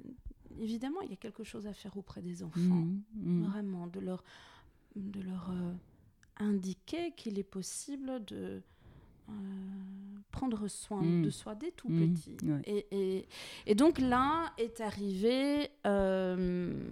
évidemment, 0.59 1.01
il 1.01 1.09
y 1.09 1.13
a 1.13 1.17
quelque 1.17 1.43
chose 1.43 1.67
à 1.67 1.73
faire 1.73 1.95
auprès 1.97 2.21
des 2.21 2.43
enfants. 2.43 2.59
Mmh, 2.59 3.01
mmh. 3.15 3.43
Vraiment, 3.43 3.87
de 3.87 3.99
leur, 3.99 4.23
de 4.95 5.21
leur 5.21 5.49
euh, 5.51 5.73
indiquer 6.37 7.11
qu'il 7.15 7.39
est 7.39 7.43
possible 7.43 8.23
de 8.25 8.61
euh, 9.29 9.33
prendre 10.31 10.67
soin 10.67 11.01
mmh. 11.01 11.23
de 11.23 11.29
soi 11.29 11.55
dès 11.55 11.71
tout 11.71 11.89
petit. 11.89 12.37
Et, 12.65 12.85
et, 12.91 13.27
et, 13.67 13.75
donc 13.75 13.99
là 13.99 14.53
est 14.57 14.81
arrivé 14.81 15.69
euh, 15.85 16.89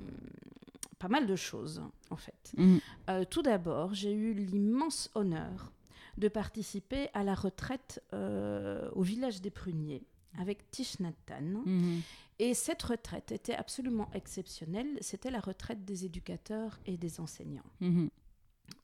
pas 0.99 1.07
mal 1.07 1.25
de 1.25 1.35
choses, 1.35 1.81
en 2.09 2.17
fait. 2.17 2.55
tout 3.29 3.41
d'abord, 3.41 3.93
j'ai 3.93 4.13
eu 4.13 4.33
l'immense 4.33 5.09
honneur 5.15 5.71
de 6.17 6.27
participer 6.27 7.07
à 7.13 7.23
la 7.23 7.33
retraite 7.33 8.03
au 8.11 9.01
village 9.01 9.41
des 9.41 9.51
Pruniers 9.51 10.03
avec 10.37 10.69
Tish 10.71 10.99
Nathan. 10.99 11.63
Mhm. 11.65 12.01
Et 12.39 12.53
cette 12.53 12.83
retraite 12.83 13.31
était 13.31 13.55
absolument 13.55 14.09
exceptionnelle. 14.13 14.97
C'était 15.01 15.31
la 15.31 15.39
retraite 15.39 15.83
des 15.83 16.05
éducateurs 16.05 16.79
et 16.85 16.97
des 16.97 17.19
enseignants. 17.19 17.65
Mhm. 17.81 18.09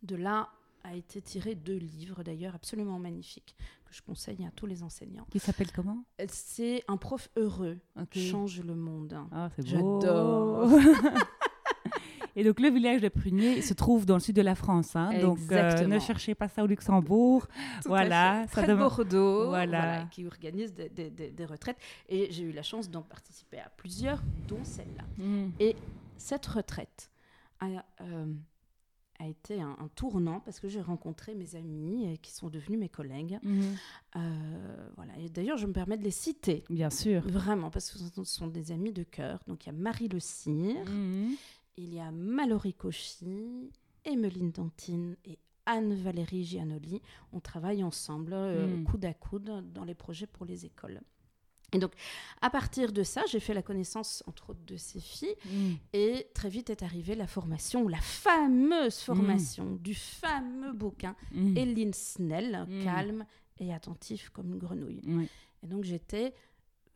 De 0.04 0.16
là 0.16 0.50
a 0.84 0.94
été 0.96 1.22
tiré 1.22 1.56
deux 1.56 1.78
livres 1.78 2.24
d'ailleurs 2.24 2.54
absolument 2.54 3.00
magnifiques 3.00 3.56
que 3.86 3.94
je 3.94 4.02
conseille 4.02 4.46
à 4.46 4.52
tous 4.52 4.66
les 4.66 4.84
enseignants. 4.84 5.26
Qui 5.32 5.40
s'appelle 5.40 5.72
comment? 5.72 6.04
C'est 6.28 6.84
Un 6.88 6.98
prof 6.98 7.30
heureux 7.38 7.80
change 8.12 8.62
le 8.62 8.76
monde. 8.76 9.18
Ah, 9.32 9.50
c'est 9.56 9.64
beau. 9.64 10.02
J'adore. 10.02 10.70
Et 12.36 12.44
donc, 12.44 12.60
le 12.60 12.70
village 12.70 13.02
de 13.02 13.08
Prunier 13.08 13.62
se 13.62 13.74
trouve 13.74 14.06
dans 14.06 14.16
le 14.16 14.20
sud 14.20 14.36
de 14.36 14.42
la 14.42 14.56
France. 14.56 14.96
Hein, 14.96 15.20
donc, 15.22 15.40
euh, 15.52 15.88
ne 15.88 16.00
cherchez 16.00 16.36
pas 16.36 16.50
ça 16.50 16.64
au 16.64 16.68
Luxembourg. 16.68 17.48
voilà. 17.86 18.46
Ça 18.52 18.62
Près 18.64 18.76
Bordeaux, 18.76 19.48
voilà. 19.48 20.08
qui 20.12 20.26
organise 20.26 20.74
des, 20.74 20.90
des, 20.90 21.10
des, 21.10 21.46
retraites. 21.46 21.78
Et 22.10 22.28
j'ai 22.32 22.44
eu 22.44 22.52
la 22.52 22.64
chance 22.64 22.90
d'en 22.90 23.02
participer 23.02 23.60
à 23.60 23.70
plusieurs, 23.78 24.22
dont 24.48 24.64
celle-là. 24.64 25.06
Mm. 25.18 25.52
Et 25.60 25.76
cette 26.18 26.46
retraite 26.46 27.10
a, 27.62 27.86
euh, 28.02 28.34
a 29.20 29.28
été 29.28 29.62
un, 29.62 29.90
tournant 29.96 30.42
parce 30.42 30.60
que 30.60 30.68
j'ai 30.68 30.82
rencontré 30.82 31.36
mes 31.36 31.56
amis 31.56 32.06
euh, 32.06 32.16
qui 32.22 32.34
sont 32.34 32.50
devenus 32.50 32.80
mes 32.80 32.90
collègues. 32.90 33.40
Mm. 33.44 33.62
voilà. 34.98 35.14
Et 35.20 35.30
d'ailleurs, 35.30 35.58
je 35.58 35.68
me 35.68 35.74
permets 35.74 35.98
de 35.98 36.04
les 36.04 36.12
citer. 36.12 36.66
Bien 36.70 36.90
sûr. 36.90 37.22
Vraiment, 37.22 37.70
parce 37.70 37.92
que 37.92 37.98
ce 37.98 38.24
sont 38.26 38.48
des 38.48 38.74
amis 38.74 38.92
de 38.92 39.04
cœur. 39.04 39.40
Donc, 39.48 39.66
il 39.66 39.68
y 39.68 39.70
a 39.70 39.74
Marie 39.74 40.10
Le 40.10 40.20
Cire, 40.20 40.84
mm 40.86 41.36
il 41.78 41.94
y 41.94 42.00
a 42.00 42.12
Mallory 42.12 42.74
Cauchy, 42.74 43.72
Emeline 44.06 44.52
Dantine 44.52 45.16
et 45.26 45.38
Anne-Valérie 45.66 46.44
Gianoli. 46.44 47.02
On 47.34 47.40
travaille 47.40 47.84
ensemble, 47.84 48.34
euh, 48.34 48.68
hmm. 48.68 48.84
coude 48.86 49.06
à 49.06 49.14
coude, 49.14 49.64
dans 49.74 49.84
les 49.84 49.96
projets 49.96 50.28
pour 50.28 50.46
les 50.46 50.66
écoles. 50.66 51.02
Et 51.74 51.80
donc, 51.80 51.94
à 52.42 52.50
partir 52.50 52.94
de 52.94 53.04
ça, 53.04 53.24
j'ai 53.28 53.40
fait 53.40 53.54
la 53.54 53.64
connaissance, 53.64 54.24
entre 54.28 54.52
autres, 54.52 54.64
de 54.66 54.78
ces 54.78 55.00
filles. 55.00 55.36
Hmm. 55.46 55.74
Et 55.94 56.28
très 56.34 56.50
vite 56.50 56.70
est 56.70 56.84
arrivée 56.84 57.16
la 57.16 57.28
formation, 57.28 57.88
la 57.88 58.00
fameuse 58.00 59.00
formation 59.00 59.66
hmm. 59.66 59.80
du 59.80 59.96
fameux 59.96 60.74
bouquin 60.74 61.16
Eline 61.34 61.94
Snell, 61.94 62.66
calme 62.84 63.26
et 63.58 63.74
attentif 63.74 64.30
comme 64.30 64.54
une 64.54 64.60
grenouille. 64.60 65.02
Et 65.64 65.68
donc, 65.68 65.84
j'étais 65.84 66.34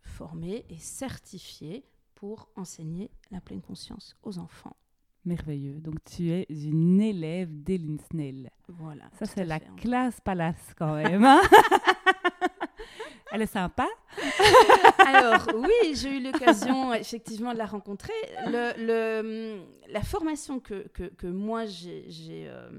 formée 0.02 0.66
et 0.70 0.78
certifiée 0.78 1.84
pour 2.20 2.50
enseigner 2.56 3.10
la 3.32 3.40
pleine 3.40 3.62
conscience 3.62 4.16
aux 4.24 4.38
enfants. 4.40 4.76
Merveilleux. 5.26 5.80
Donc 5.80 5.96
tu 6.04 6.32
es 6.32 6.46
une 6.50 7.02
élève 7.02 7.50
d'Eline 7.64 8.00
Voilà. 8.68 9.04
Ça 9.18 9.26
c'est 9.26 9.46
la 9.46 9.60
classe 9.60 10.20
palace 10.22 10.74
quand 10.78 10.96
même. 10.96 11.24
Hein. 11.24 11.42
Elle 13.32 13.44
est 13.44 13.48
sympa. 13.48 13.88
Alors 14.98 15.48
oui, 15.56 15.94
j'ai 15.96 16.18
eu 16.18 16.24
l'occasion 16.24 16.94
effectivement 16.94 17.54
de 17.54 17.58
la 17.58 17.68
rencontrer. 17.68 18.14
Le, 18.48 19.62
la 19.92 20.02
formation 20.02 20.60
que, 20.60 20.88
que, 20.90 21.04
que 21.04 21.28
moi 21.28 21.66
j'ai 21.66 22.48
euh, 22.48 22.70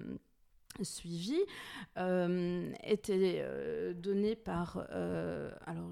suivie 0.82 1.44
euh, 1.99 2.73
était 2.85 3.42
euh, 3.42 3.94
donnée 3.94 4.35
par 4.35 4.78
alors 5.66 5.90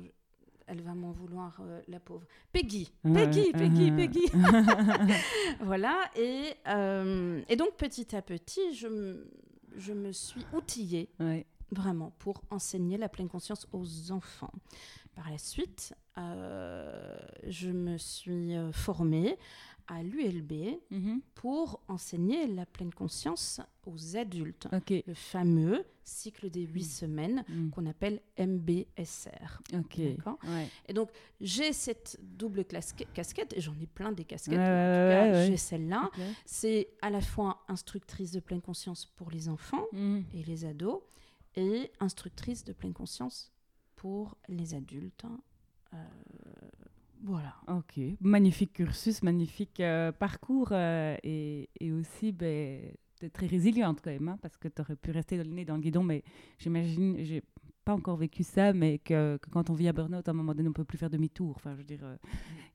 elle 0.68 0.82
va 0.82 0.94
m'en 0.94 1.10
vouloir, 1.10 1.60
euh, 1.60 1.80
la 1.88 1.98
pauvre. 1.98 2.26
Peggy, 2.52 2.92
Peggy, 3.02 3.52
Peggy, 3.52 3.90
Peggy. 3.96 4.30
voilà, 5.60 5.98
et, 6.16 6.54
euh, 6.68 7.42
et, 7.48 7.56
donc 7.56 7.76
petit 7.76 8.14
à 8.14 8.22
petit, 8.22 8.74
je, 8.74 9.26
je 9.76 9.92
me 9.92 10.12
suis 10.12 10.44
outillée, 10.52 11.10
vraiment, 11.70 12.12
pour 12.18 12.42
enseigner 12.50 12.98
la 12.98 13.08
pleine 13.08 13.28
conscience 13.28 13.66
aux 13.72 14.12
enfants. 14.12 14.52
Par 15.14 15.30
la 15.30 15.38
suite, 15.38 15.94
euh, 16.16 17.16
je 17.46 17.70
me 17.70 17.98
suis 17.98 18.54
formée 18.72 19.36
à 19.88 20.02
l'ULB 20.02 20.52
mhm. 20.90 21.20
pour 21.34 21.80
enseigner 21.88 22.46
la 22.46 22.66
pleine 22.66 22.92
conscience 22.92 23.60
aux 23.86 24.16
adultes. 24.16 24.68
Le 24.88 25.14
fameux 25.14 25.84
cycle 26.04 26.50
des 26.50 26.62
huit 26.62 26.84
mm. 26.84 26.88
semaines 26.88 27.44
mm. 27.48 27.70
qu'on 27.70 27.86
appelle 27.86 28.20
MBSR. 28.38 29.62
Et 30.86 30.92
donc, 30.92 31.10
j'ai 31.40 31.72
cette 31.72 32.18
double 32.22 32.64
casquette, 32.64 33.52
et 33.54 33.60
j'en 33.60 33.74
ai 33.80 33.86
plein 33.86 34.12
des 34.12 34.24
casquettes, 34.24 35.46
j'ai 35.46 35.56
celle-là. 35.56 36.10
C'est 36.44 36.88
à 37.02 37.10
la 37.10 37.20
fois 37.20 37.64
instructrice 37.68 38.32
de 38.32 38.40
pleine 38.40 38.62
conscience 38.62 39.06
pour 39.06 39.30
les 39.30 39.48
enfants 39.48 39.86
et 39.94 40.42
les 40.44 40.64
ados, 40.64 41.00
et 41.56 41.90
instructrice 42.00 42.64
de 42.64 42.72
pleine 42.72 42.92
conscience 42.92 43.52
pour 43.96 44.36
les 44.48 44.74
adultes. 44.74 45.24
Euh, 45.94 45.96
voilà. 47.28 47.54
Ok, 47.68 48.00
magnifique 48.22 48.72
cursus, 48.72 49.22
magnifique 49.22 49.80
euh, 49.80 50.12
parcours 50.12 50.68
euh, 50.72 51.14
et, 51.22 51.68
aussi 51.92 52.32
ben, 52.32 52.80
très 53.32 53.46
résiliente 53.46 54.00
quand 54.02 54.10
même, 54.10 54.28
hein, 54.28 54.38
parce 54.40 54.56
que 54.56 54.68
tu 54.68 54.80
aurais 54.80 54.96
pu 54.96 55.10
rester 55.10 55.36
dans 55.36 55.44
le 55.44 55.50
nez 55.50 55.64
dans 55.66 55.74
le 55.74 55.82
guidon, 55.82 56.02
mais 56.02 56.22
j'imagine, 56.58 57.22
pas 57.88 57.94
encore 57.94 58.18
vécu 58.18 58.42
ça, 58.42 58.74
mais 58.74 58.98
que, 58.98 59.38
quand 59.50 59.70
on 59.70 59.72
vit 59.72 59.88
à 59.88 59.94
burn-out, 59.94 60.28
à 60.28 60.32
un 60.32 60.34
moment 60.34 60.54
donné, 60.54 60.68
on 60.68 60.74
peut 60.74 60.84
plus 60.84 60.98
faire 60.98 61.08
demi-tour. 61.08 61.54
Enfin, 61.56 61.72
je 61.72 61.78
veux 61.78 61.84
dire, 61.84 62.00
euh, 62.02 62.16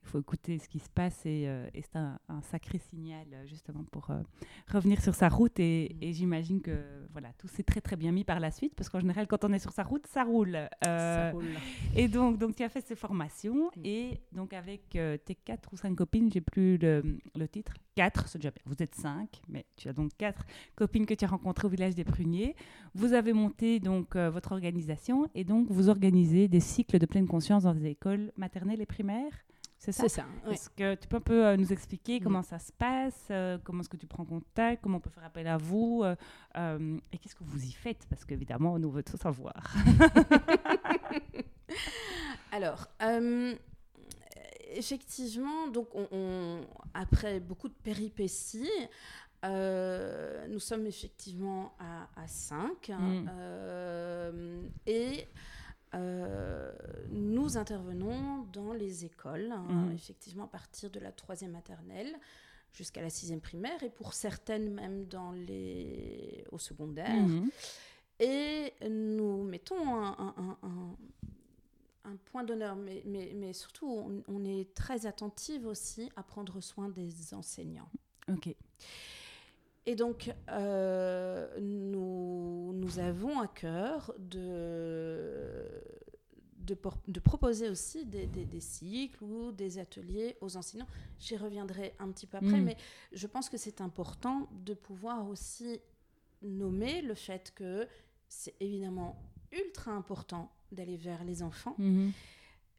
il 0.02 0.08
faut 0.08 0.18
écouter 0.18 0.58
ce 0.58 0.68
qui 0.68 0.80
se 0.80 0.88
passe 0.88 1.24
et, 1.24 1.44
euh, 1.46 1.68
c'est 1.72 1.94
un, 1.94 2.18
sacré 2.42 2.78
signal 2.78 3.24
euh, 3.32 3.46
justement 3.46 3.84
pour 3.92 4.08
revenir 4.72 5.00
sur 5.00 5.14
sa 5.14 5.28
route. 5.28 5.60
Et, 5.60 5.94
j'imagine 6.00 6.60
que 6.60 6.76
voilà, 7.12 7.32
tout 7.38 7.46
s'est 7.46 7.62
très 7.62 7.80
très 7.80 7.94
bien 7.94 8.10
mis 8.10 8.24
par 8.24 8.40
la 8.40 8.50
suite, 8.50 8.74
parce 8.74 8.88
qu'en 8.88 8.98
général, 8.98 9.28
quand 9.28 9.44
on 9.44 9.52
est 9.52 9.60
sur 9.60 9.70
sa 9.70 9.84
route, 9.84 10.04
ça 10.08 10.24
roule. 10.24 10.58
ça 10.82 11.30
roule. 11.30 11.44
Et 11.94 12.08
donc, 12.08 12.36
donc, 12.38 12.56
tu 12.56 12.64
as 12.64 12.68
fait 12.68 12.84
ces 12.84 12.96
formations 12.96 13.70
mm. 13.76 13.80
et 13.84 14.20
donc 14.32 14.52
avec 14.52 14.88
tes 14.88 15.36
quatre 15.36 15.72
ou 15.72 15.76
cinq 15.76 15.94
copines, 15.94 16.28
j'ai 16.32 16.40
plus 16.40 16.76
le, 16.78 17.20
le 17.36 17.46
titre, 17.46 17.74
quatre, 17.94 18.26
c'est 18.26 18.38
déjà 18.38 18.50
bien. 18.50 18.62
Vous 18.66 18.82
êtes 18.82 18.96
cinq, 18.96 19.40
mais 19.46 19.64
tu 19.76 19.88
as 19.88 19.92
donc 19.92 20.10
quatre 20.18 20.44
copines 20.74 21.06
que 21.06 21.14
tu 21.14 21.24
as 21.24 21.28
rencontrées 21.28 21.68
au 21.68 21.70
village 21.70 21.94
des 21.94 22.02
Pruniers. 22.02 22.56
Vous 22.96 23.12
avez 23.12 23.32
monté 23.32 23.78
donc 23.78 24.16
votre 24.16 24.50
organisation 24.50 25.03
et 25.34 25.44
donc 25.44 25.70
vous 25.70 25.88
organisez 25.88 26.48
des 26.48 26.60
cycles 26.60 26.98
de 26.98 27.06
pleine 27.06 27.26
conscience 27.26 27.64
dans 27.64 27.74
des 27.74 27.86
écoles 27.86 28.32
maternelles 28.36 28.80
et 28.80 28.86
primaires. 28.86 29.32
C'est 29.78 29.92
ça, 29.92 30.08
ça 30.08 30.24
Est-ce 30.50 30.70
que 30.70 30.94
tu 30.94 31.08
peux 31.08 31.18
un 31.18 31.20
peu 31.20 31.46
euh, 31.46 31.56
nous 31.58 31.70
expliquer 31.70 32.18
comment 32.18 32.42
ça 32.42 32.58
se 32.58 32.72
passe, 32.72 33.26
euh, 33.30 33.58
comment 33.62 33.80
est-ce 33.80 33.90
que 33.90 33.98
tu 33.98 34.06
prends 34.06 34.24
contact, 34.24 34.82
comment 34.82 34.96
on 34.96 35.00
peut 35.00 35.10
faire 35.10 35.24
appel 35.24 35.46
à 35.46 35.58
vous 35.58 36.02
euh, 36.04 36.98
et 37.12 37.18
qu'est-ce 37.18 37.34
que 37.34 37.44
vous 37.44 37.64
y 37.64 37.72
faites? 37.72 38.06
Parce 38.08 38.24
qu'évidemment, 38.24 38.78
nous 38.78 38.90
veut 38.90 39.02
tout 39.02 39.18
savoir. 39.18 39.52
Alors, 42.52 42.88
effectivement, 44.74 45.68
donc 45.68 45.88
on, 45.94 46.60
après 46.94 47.40
beaucoup 47.40 47.68
de 47.68 47.74
péripéties, 47.74 48.70
nous 49.44 50.60
sommes 50.60 50.86
effectivement 50.86 51.74
à, 51.78 52.26
5 52.26 52.88
mm. 52.88 54.68
et 54.86 55.26
nous 57.10 57.56
intervenons 57.56 58.46
dans 58.52 58.72
les 58.72 59.04
écoles, 59.04 59.52
hein, 59.52 59.86
mm. 59.88 59.92
effectivement 59.92 60.44
à 60.44 60.48
partir 60.48 60.90
de 60.90 61.00
la 61.00 61.12
troisième 61.12 61.52
maternelle 61.52 62.14
jusqu'à 62.72 63.02
la 63.02 63.10
sixième 63.10 63.40
primaire 63.40 63.82
et 63.82 63.90
pour 63.90 64.14
certaines 64.14 64.72
même 64.72 65.06
dans 65.06 65.32
les... 65.32 66.44
au 66.50 66.58
secondaire. 66.58 67.08
Mm-hmm. 67.08 67.50
Et 68.20 68.72
nous 68.88 69.42
mettons 69.42 69.76
un, 69.96 70.56
un, 72.04 72.16
point 72.26 72.44
d'honneur, 72.44 72.76
mais, 72.76 73.02
mais, 73.06 73.32
mais, 73.34 73.52
surtout, 73.52 74.22
on, 74.28 74.44
est 74.44 74.72
très 74.74 75.06
attentive 75.06 75.66
aussi 75.66 76.10
à 76.14 76.22
prendre 76.22 76.60
soin 76.60 76.88
des 76.88 77.34
enseignants. 77.34 77.88
Ok. 78.28 78.54
Et 79.86 79.94
donc, 79.96 80.32
euh, 80.48 81.48
nous, 81.60 82.72
nous 82.74 82.98
avons 82.98 83.38
à 83.38 83.48
cœur 83.48 84.14
de, 84.18 85.64
de, 86.58 86.76
de 87.08 87.20
proposer 87.20 87.68
aussi 87.68 88.06
des, 88.06 88.26
des, 88.26 88.60
cycles 88.60 89.22
ou 89.22 89.52
des 89.52 89.78
ateliers 89.78 90.36
aux 90.40 90.56
enseignants. 90.56 90.86
J'y 91.18 91.36
reviendrai 91.36 91.94
un 91.98 92.10
petit 92.10 92.26
peu 92.26 92.38
après, 92.38 92.60
mm. 92.60 92.64
mais 92.64 92.76
je 93.12 93.26
pense 93.26 93.50
que 93.50 93.58
c'est 93.58 93.80
important 93.80 94.48
de 94.64 94.72
pouvoir 94.72 95.28
aussi 95.28 95.80
nommer 96.42 97.02
le 97.02 97.14
fait 97.14 97.52
que 97.54 97.86
c'est 98.28 98.54
évidemment 98.60 99.16
ultra 99.52 99.92
important 99.92 100.50
d'aller 100.72 100.96
vers 100.96 101.24
les 101.24 101.42
enfants, 101.42 101.76
mhm. 101.78 102.12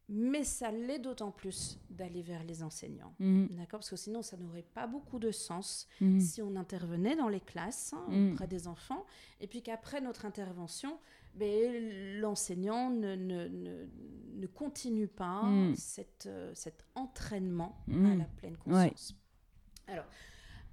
Mais 0.08 0.44
ça 0.44 0.70
l'est 0.70 0.98
d'autant 0.98 1.30
plus 1.30 1.78
d'aller 1.90 2.22
vers 2.22 2.44
les 2.44 2.62
enseignants. 2.62 3.14
Mhm. 3.18 3.48
D'accord? 3.50 3.80
Parce 3.80 3.90
que 3.90 3.96
sinon, 3.96 4.22
ça 4.22 4.36
n'aurait 4.36 4.62
pas 4.62 4.86
beaucoup 4.86 5.18
de 5.18 5.30
sens 5.30 5.88
mhm. 6.00 6.20
si 6.20 6.42
on 6.42 6.54
intervenait 6.56 7.16
dans 7.16 7.28
les 7.28 7.40
classes 7.40 7.92
hein, 7.92 8.30
auprès 8.32 8.46
des 8.46 8.68
enfants, 8.68 9.04
et 9.40 9.46
puis 9.46 9.62
qu'après 9.62 10.00
notre 10.00 10.24
intervention, 10.24 10.98
ben, 11.34 12.20
l'enseignant 12.20 12.90
ne, 12.90 13.14
ne, 13.14 13.48
ne, 13.48 14.46
continue 14.46 15.08
pas 15.08 15.42
cette, 15.74 16.26
euh, 16.26 16.50
cet 16.54 16.84
entraînement 16.94 17.84
à 17.88 18.14
la 18.14 18.24
pleine 18.24 18.56
conscience. 18.56 19.14
Alors, 19.86 20.06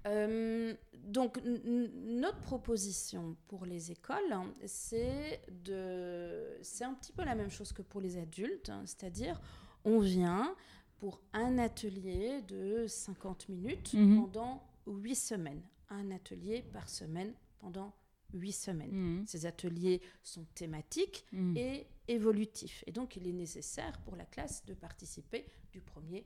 euh, 0.05 0.73
donc, 0.93 1.39
notre 1.43 2.39
proposition 2.39 3.35
pour 3.47 3.65
les 3.65 3.91
écoles, 3.91 4.33
c'est 4.65 5.41
de, 5.63 6.57
c'est 6.61 6.83
un 6.83 6.93
petit 6.93 7.11
peu 7.11 7.23
la 7.23 7.35
même 7.35 7.49
chose 7.49 7.71
que 7.71 7.81
pour 7.81 8.01
les 8.01 8.17
adultes, 8.17 8.69
hein, 8.69 8.83
c'est-à-dire 8.85 9.39
on 9.85 9.99
vient 9.99 10.55
pour 10.97 11.21
un 11.33 11.57
atelier 11.57 12.41
de 12.47 12.85
50 12.87 13.49
minutes 13.49 13.93
mhm. 13.93 14.21
pendant 14.21 14.63
8 14.87 15.15
semaines, 15.15 15.61
un 15.89 16.11
atelier 16.11 16.63
par 16.73 16.89
semaine 16.89 17.33
pendant 17.59 17.93
8 18.33 18.51
semaines. 18.51 18.91
Mhm. 18.91 19.27
Ces 19.27 19.45
ateliers 19.45 20.01
sont 20.21 20.45
thématiques 20.55 21.25
mhm. 21.31 21.57
et 21.57 21.87
évolutifs, 22.07 22.83
et 22.87 22.91
donc 22.91 23.15
il 23.15 23.27
est 23.27 23.33
nécessaire 23.33 23.99
pour 24.01 24.15
la 24.15 24.25
classe 24.25 24.65
de 24.65 24.73
participer 24.73 25.45
du 25.71 25.81
premier 25.81 26.25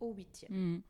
au 0.00 0.12
huitième. 0.12 0.82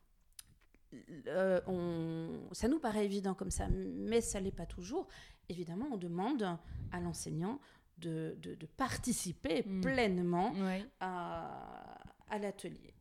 Euh, 1.29 1.61
on, 1.67 2.53
ça 2.53 2.69
nous 2.69 2.79
paraît 2.79 3.05
évident 3.05 3.35
comme 3.35 3.51
ça, 3.51 3.69
mais 3.69 4.21
ça 4.21 4.41
l'est 4.41 4.51
pas 4.51 4.67
toujours. 4.67 5.09
Évidemment, 5.49 5.87
on 5.93 5.97
demande 5.97 6.59
à 6.93 7.01
l'enseignant 7.01 7.61
de, 7.99 8.37
de, 8.41 8.67
participer 8.77 9.65
mm. 9.67 9.81
pleinement 9.81 10.53
à, 11.01 11.99
à 12.29 12.39
l'atelier. 12.39 12.95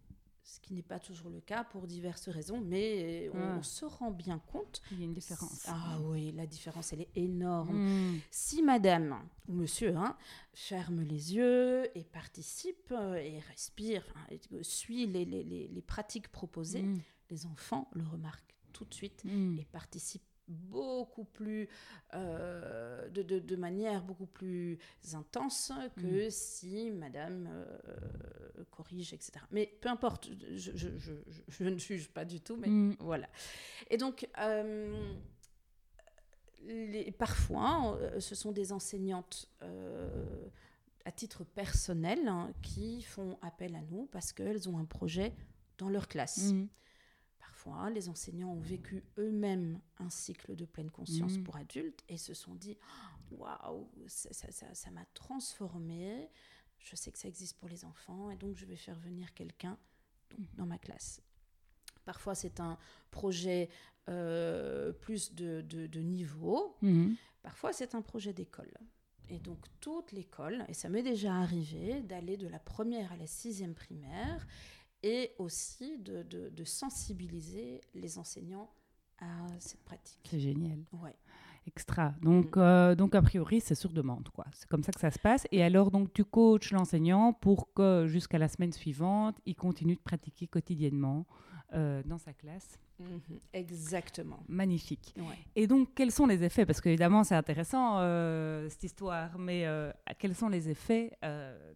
Ce 0.44 0.60
qui 0.60 0.75
n'est 0.75 0.84
pas 0.84 1.00
toujours 1.00 1.32
le 1.32 1.42
cas 1.42 1.63
pour 1.63 1.88
diverses 1.88 2.30
raisons, 2.30 2.62
mais 2.62 3.32
on, 3.34 3.63
se 3.63 3.84
rend 3.84 4.12
bien 4.12 4.38
compte. 4.38 4.80
Il 4.92 5.00
y 5.00 5.01
a 5.01 5.06
une 5.06 5.13
différence. 5.13 5.65
Ah 5.68 5.98
oui, 6.04 6.32
la 6.34 6.46
différence, 6.46 6.94
elle 6.94 7.01
est 7.01 7.10
énorme. 7.15 7.75
Mm. 7.75 8.20
Si 8.30 8.62
madame 8.62 9.20
ou 9.48 9.54
monsieur 9.54 9.96
hein, 9.98 10.15
ferme 10.54 11.01
les 11.01 11.34
yeux 11.34 11.90
et 11.98 12.03
participe 12.03 12.92
euh, 12.92 13.16
et 13.16 13.40
respire, 13.40 14.03
suit 14.62 15.07
les, 15.07 15.25
les, 15.25 15.44
les, 15.44 15.81
pratiques 15.81 16.27
proposées, 16.27 16.83
mm 16.83 17.01
les 17.29 17.46
enfants 17.46 17.90
le 17.94 18.03
remarquent 18.03 18.55
tout 18.74 18.85
de 18.85 18.94
suite 18.94 19.24
hmm. 19.24 19.57
et 19.57 19.66
participent 19.66 20.24
beaucoup 20.48 21.24
plus 21.24 21.68
euh, 22.14 23.09
de, 23.09 23.24
de, 23.24 23.55
manière 23.55 24.03
beaucoup 24.03 24.27
plus 24.27 24.77
intense 25.14 25.72
que 25.96 26.27
hmm. 26.27 26.29
si 26.29 26.92
madame 26.92 27.50
euh, 27.51 28.64
corrige 28.70 29.11
etc 29.14 29.44
mais 29.50 29.66
peu 29.81 29.90
importe 29.90 30.29
je, 30.53 30.72
je, 30.75 30.98
je, 30.98 31.14
je, 31.48 31.64
ne 31.64 31.79
juge 31.79 32.09
pas 32.09 32.25
du 32.25 32.42
tout 32.42 32.57
mais 32.57 32.68
hmm. 32.68 32.96
voilà 33.00 33.27
et 33.90 33.98
donc 33.98 34.27
euh, 34.38 35.16
les, 36.61 37.11
parfois 37.11 37.98
ce 38.20 38.35
sont 38.35 38.51
des 38.51 38.72
enseignantes 38.72 39.50
à 41.05 41.11
titre 41.11 41.44
personnel 41.44 42.27
hein, 42.27 42.51
qui 42.61 43.01
font 43.01 43.38
appel 43.42 43.75
à 43.75 43.81
nous 43.81 44.07
parce 44.11 44.31
qu'elles 44.31 44.70
ont 44.70 44.77
un 44.77 44.85
projet 44.85 45.33
dans 45.77 45.90
leur 45.90 46.07
classe 46.07 46.53
les 47.94 48.10
enseignants 48.10 48.51
ont 48.51 48.60
vécu 48.60 49.04
eux-mêmes 49.18 49.80
un 49.98 50.10
cycle 50.10 50.56
de 50.56 50.66
pleine 50.66 50.92
conscience 50.92 51.38
mm. 51.38 51.44
pour 51.44 51.56
adultes 51.56 52.04
et 52.10 52.18
se 52.18 52.34
sont 52.34 52.56
dit 52.56 52.78
waouh, 53.32 53.90
ça 54.08 54.92
m'a 54.92 55.06
transformé. 55.14 56.30
Je 56.80 56.96
sais 56.96 57.12
que 57.12 57.18
ça 57.18 57.28
existe 57.28 57.58
pour 57.58 57.70
les 57.70 57.86
enfants 57.86 58.30
et 58.30 58.36
donc 58.36 58.56
je 58.56 58.66
vais 58.66 58.75
faire 58.75 59.00
venir 59.00 59.34
quelqu'un 59.34 59.78
dans 60.56 60.66
ma 60.66 60.78
classe. 60.78 61.22
Parfois, 62.06 62.36
c'est 62.36 62.60
un 62.60 62.78
projet 63.10 63.70
euh, 64.10 64.92
plus 64.92 65.34
de, 65.34 65.62
de, 65.62 66.00
niveau. 66.00 66.78
Mm. 66.82 67.14
Parfois, 67.42 67.74
c'est 67.74 67.96
un 67.96 68.01
projet 68.01 68.34
d'école. 68.34 68.72
Et 69.30 69.40
donc, 69.40 69.66
toute 69.82 70.12
l'école, 70.12 70.64
et 70.68 70.75
ça 70.75 70.88
m'est 70.90 71.01
déjà 71.01 71.34
arrivé 71.36 72.01
d'aller 72.01 72.38
de 72.38 72.48
la 72.48 72.60
première 72.60 73.12
à 73.12 73.18
la 73.18 73.25
sixième 73.25 73.74
primaire 73.74 74.46
et 75.05 75.33
aussi 75.37 76.00
de, 76.00 76.24
de, 76.24 76.63
sensibiliser 76.63 77.79
les 77.94 78.18
enseignants 78.18 78.72
à 79.20 79.48
cette 79.59 79.83
pratique. 79.83 80.27
C'est 80.27 80.39
génial. 80.39 80.79
Ouais. 80.94 81.15
Extra. 81.68 82.15
Donc, 82.24 82.55
mm. 82.55 82.59
euh, 82.59 82.96
donc 82.96 83.13
a 83.13 83.22
priori, 83.22 83.61
c'est 83.61 83.75
sur 83.75 83.91
demande, 83.91 84.29
quoi. 84.29 84.46
C'est 84.53 84.68
comme 84.68 84.81
ça 84.81 84.91
que 84.91 85.00
ça 85.00 85.11
se 85.11 85.20
passe. 85.20 85.48
Et 85.51 85.63
alors, 85.63 85.91
donc, 85.91 86.11
tu 86.11 86.25
coaches 86.25 86.72
l'enseignant 86.72 87.33
pour 87.33 87.72
que 87.74 88.07
jusqu'à 88.07 88.39
la 88.39 88.48
semaine 88.48 88.74
suivante, 88.74 89.37
il 89.46 89.55
continue 89.55 89.96
de 89.96 90.01
pratiquer 90.01 90.48
quotidiennement 90.48 91.27
euh, 91.74 92.01
dans 92.03 92.18
sa 92.18 92.33
classe. 92.33 92.79
Mhm. 93.00 93.40
exactement. 93.53 94.40
Magnifique. 94.48 95.14
Et 95.55 95.68
donc, 95.68 95.90
quels 95.96 96.12
sont 96.12 96.25
les 96.25 96.44
effets? 96.44 96.66
Parce 96.66 96.79
qu'évidemment, 96.79 97.24
c'est 97.24 97.36
intéressant, 97.36 98.00
euh, 98.00 98.70
cette 98.70 98.84
histoire, 98.84 99.38
mais 99.38 99.66
quels 100.18 100.36
sont 100.36 100.50
les 100.50 100.70
effets 100.70 101.12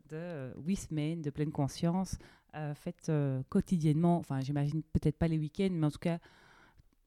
de 0.09 0.53
huit 0.65 0.77
semaines 0.77 1.21
de 1.21 1.29
pleine 1.29 1.51
conscience 1.51 2.17
euh, 2.55 2.73
faites 2.73 3.09
euh, 3.09 3.43
quotidiennement, 3.49 4.17
enfin 4.17 4.39
j'imagine 4.39 4.81
peut-être 4.81 5.17
pas 5.17 5.27
les 5.27 5.37
week-ends, 5.37 5.69
mais 5.71 5.85
en 5.85 5.91
tout 5.91 5.99
cas, 5.99 6.17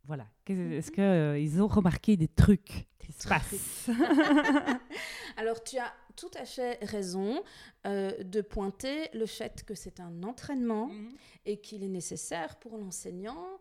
voilà. 0.04 0.26
Est-ce 0.46 0.92
qu'ils 0.92 1.02
euh, 1.02 1.36
ils 1.36 1.60
ont 1.60 1.66
remarqué 1.66 2.16
des 2.16 2.28
trucs 2.28 2.86
qui 3.00 3.12
se 3.12 3.26
passent? 3.26 3.88
Alors 5.36 5.64
tu 5.64 5.78
as 5.78 5.92
tout 6.14 6.30
à 6.40 6.44
fait 6.44 6.78
raison 6.84 7.42
de 7.84 8.40
pointer 8.42 9.08
le 9.14 9.26
fait 9.26 9.64
que 9.64 9.74
c'est 9.74 9.98
un 9.98 10.22
entraînement 10.22 10.88
mhm. 10.88 11.10
et 11.44 11.56
qu'il 11.60 11.82
est 11.82 11.88
nécessaire 11.88 12.56
pour 12.60 12.78
l'enseignant 12.78 13.58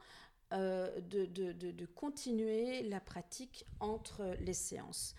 de, 0.52 1.26
de, 1.26 1.52
de, 1.54 1.72
de, 1.72 1.86
continuer 1.86 2.84
la 2.84 3.00
pratique 3.00 3.66
entre 3.80 4.36
les 4.42 4.54
séances. 4.54 5.16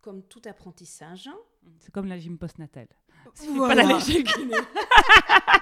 comme 0.00 0.22
tout 0.28 0.42
apprentissage. 0.46 1.28
C'est 1.80 1.92
comme 1.92 2.06
la 2.06 2.18
gym 2.18 2.38
postnatale. 2.38 2.88
Voilà. 3.54 3.82
Pas 3.82 3.88
Alors 3.88 4.02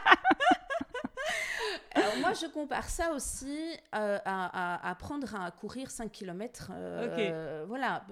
moi, 2.20 2.32
je 2.34 2.46
compare 2.46 2.88
ça 2.88 3.12
aussi 3.12 3.58
euh, 3.94 4.18
à, 4.24 4.90
apprendre 4.90 5.34
à 5.34 5.50
courir 5.50 5.90
5 5.90 6.10
km. 6.10 6.70
Euh, 6.72 7.64
voilà. 7.66 8.04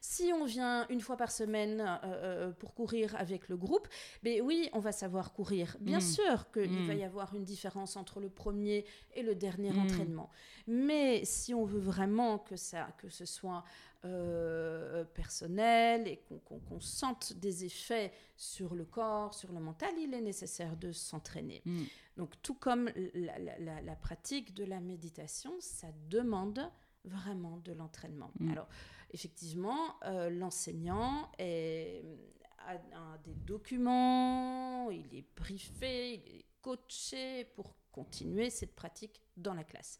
Si 0.00 0.32
on 0.32 0.44
vient 0.44 0.86
une 0.88 1.00
fois 1.00 1.16
par 1.16 1.30
semaine 1.30 1.98
euh, 2.04 2.50
pour 2.52 2.74
courir 2.74 3.14
avec 3.16 3.48
le 3.48 3.56
groupe, 3.56 3.88
ben 4.22 4.40
oui, 4.42 4.68
on 4.72 4.78
va 4.78 4.92
savoir 4.92 5.32
courir. 5.32 5.76
Bien 5.80 5.98
mm. 5.98 6.02
sûr 6.02 6.50
qu'il 6.52 6.86
va 6.86 6.94
y 6.94 7.04
avoir 7.04 7.34
une 7.34 7.44
différence 7.44 7.96
entre 7.96 8.20
le 8.20 8.28
premier 8.28 8.84
et 9.14 9.22
le 9.22 9.34
dernier 9.34 9.72
mm. 9.72 9.78
entraînement. 9.78 10.30
Mais 10.66 11.24
si 11.24 11.54
on 11.54 11.64
veut 11.64 11.80
vraiment 11.80 12.38
que, 12.38 12.56
ça, 12.56 12.88
que 12.98 13.08
ce 13.08 13.24
soit 13.24 13.64
euh, 14.06 15.04
personnel 15.04 16.06
et 16.06 16.22
qu'on 16.44 16.80
sente 16.80 17.32
des 17.34 17.64
effets 17.64 18.12
sur 18.36 18.74
le 18.74 18.84
corps, 18.84 19.34
sur 19.34 19.52
le 19.52 19.60
mental, 19.60 19.92
il 19.98 20.14
est 20.14 20.20
nécessaire 20.20 20.76
de 20.76 20.92
s'entraîner. 20.92 21.62
Mm. 21.64 21.82
Donc 22.16 22.40
tout 22.42 22.54
comme 22.54 22.90
la, 22.94 23.96
pratique 23.96 24.54
de 24.54 24.64
la 24.64 24.80
méditation, 24.80 25.52
ça 25.60 25.88
demande 26.08 26.60
vraiment 27.04 27.56
de 27.58 27.72
l'entraînement. 27.72 28.30
Mm. 28.38 28.50
Alors 28.50 28.68
effectivement, 29.12 29.96
euh, 30.04 30.30
l'enseignant 30.30 31.30
a, 31.38 33.18
des 33.24 33.34
documents, 33.34 34.90
il 34.90 35.14
est 35.14 35.26
briefé, 35.36 36.14
il 36.14 36.36
est 36.36 36.44
coaché 36.60 37.44
pour 37.54 37.74
continuer 37.92 38.50
cette 38.50 38.74
pratique 38.74 39.22
dans 39.36 39.54
la 39.54 39.64
classe. 39.64 39.98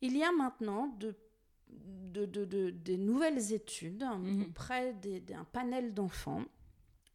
Il 0.00 0.16
y 0.16 0.22
a 0.22 0.32
maintenant 0.32 0.88
de, 0.98 1.16
de, 1.68 2.70
des 2.70 2.96
nouvelles 2.96 3.52
études 3.52 4.04
mhm. 4.04 4.42
auprès 4.42 4.94
d'un 4.94 5.44
panel 5.44 5.94
d'enfants 5.94 6.44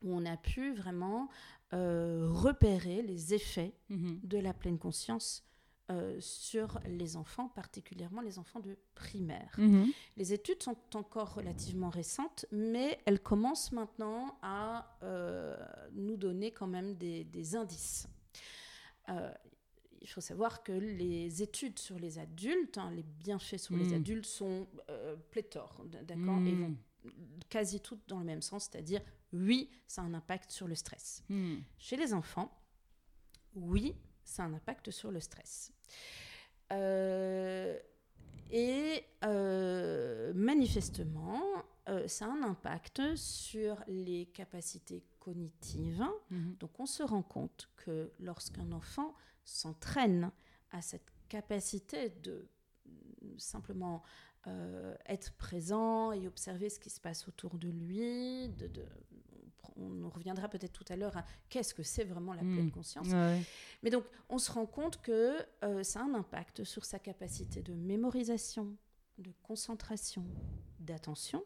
où 0.04 0.14
on 0.14 0.26
a 0.26 0.38
pu 0.38 0.74
vraiment 0.74 1.30
euh, 1.74 2.28
repérer 2.30 3.02
les 3.02 3.34
effets 3.34 3.74
mhm. 3.90 4.20
de 4.24 4.38
la 4.38 4.54
pleine 4.54 4.78
conscience 4.78 5.44
euh, 5.92 6.18
sur 6.20 6.80
les 6.86 7.18
enfants, 7.18 7.50
particulièrement 7.50 8.22
les 8.22 8.40
enfants 8.40 8.60
de 8.60 8.78
primaire. 8.96 9.54
Mhm. 9.58 9.88
Les 10.18 10.34
études 10.34 10.62
sont 10.64 10.78
encore 10.96 11.34
relativement 11.34 11.90
récentes, 11.90 12.46
mais 12.52 13.00
elles 13.06 13.20
commencent 13.20 13.72
maintenant 13.72 14.38
à 14.42 14.98
euh, 15.04 15.58
nous 15.94 16.18
donner 16.18 16.52
quand 16.52 16.68
même 16.68 16.96
des, 16.96 17.56
indices. 17.56 18.08
Euh, 20.02 20.06
il 20.06 20.08
faut 20.08 20.22
savoir 20.22 20.64
que 20.64 20.72
les 20.72 21.42
études 21.42 21.80
sur 21.80 22.00
les 22.00 22.20
adultes, 22.20 22.78
hein, 22.78 22.92
les 22.92 23.04
bienfaits 23.04 23.58
sur 23.58 23.76
les 23.76 23.86
mhm. 23.86 23.94
adultes 23.94 24.26
sont 24.26 24.68
pléthores, 25.30 25.84
d'accord, 26.04 26.40
et 26.46 26.54
vont 26.54 26.76
mhm. 27.04 27.12
quasi 27.50 27.80
toutes 27.80 28.08
dans 28.08 28.20
le 28.20 28.26
même 28.26 28.42
sens, 28.42 28.70
c'est-à-dire 28.72 29.02
oui, 29.34 29.70
ça 29.88 30.02
a 30.02 30.06
un 30.06 30.14
impact 30.14 30.52
sur 30.52 30.68
le 30.68 30.76
stress. 30.76 31.24
Chez 31.78 31.96
les 31.98 32.14
enfants, 32.14 32.52
oui, 33.56 33.96
ça 34.24 34.44
a 34.44 34.46
un 34.48 34.54
impact 34.54 34.92
sur 34.92 35.12
le 35.12 35.20
stress. 35.20 35.74
Euh, 36.72 37.78
et 38.50 39.04
euh, 39.24 40.34
manifestement, 40.34 41.42
euh, 41.90 42.08
ça 42.08 42.26
a 42.26 42.30
un 42.30 42.44
impact 42.44 43.16
sur 43.16 43.78
les 43.88 44.28
capacités 44.28 45.04
cognitives. 45.22 46.06
Mhm. 46.30 46.56
Donc 46.60 46.80
on 46.80 46.86
se 46.86 47.04
rend 47.04 47.24
compte 47.24 47.70
que 47.78 48.12
lorsqu'un 48.20 48.72
enfant 48.72 49.16
s'entraîne 49.46 50.32
à 50.72 50.82
cette 50.82 51.10
capacité 51.30 52.10
de 52.24 52.48
simplement 53.38 54.04
être 55.06 55.34
présent 55.34 56.12
et 56.12 56.28
observer 56.28 56.70
ce 56.70 56.80
qui 56.80 56.90
se 56.90 57.00
passe 57.00 57.28
autour 57.28 57.60
de 57.60 57.70
lui, 57.70 58.50
de, 58.50 58.66
de 58.68 58.84
on 59.76 60.10
reviendra 60.10 60.48
peut-être 60.48 60.74
tout 60.74 60.86
à 60.90 60.96
l'heure 60.96 61.16
à 61.18 61.26
qu'est-ce 61.50 61.74
que 61.74 61.84
c'est 61.84 62.04
vraiment 62.04 62.34
la 62.34 62.42
pleine 62.42 62.68
hmm. 62.68 62.72
conscience. 62.72 63.08
Mais 63.84 63.90
donc, 63.90 64.04
on 64.30 64.38
se 64.38 64.52
rend 64.52 64.66
compte 64.66 65.02
que 65.02 65.38
euh, 65.64 65.84
ça 65.84 66.02
a 66.02 66.04
un 66.04 66.14
impact 66.14 66.64
sur 66.64 66.86
sa 66.86 67.00
capacité 67.00 67.62
de 67.62 67.74
mémorisation, 67.74 68.76
de 69.18 69.32
concentration, 69.44 70.26
d'attention. 70.80 71.44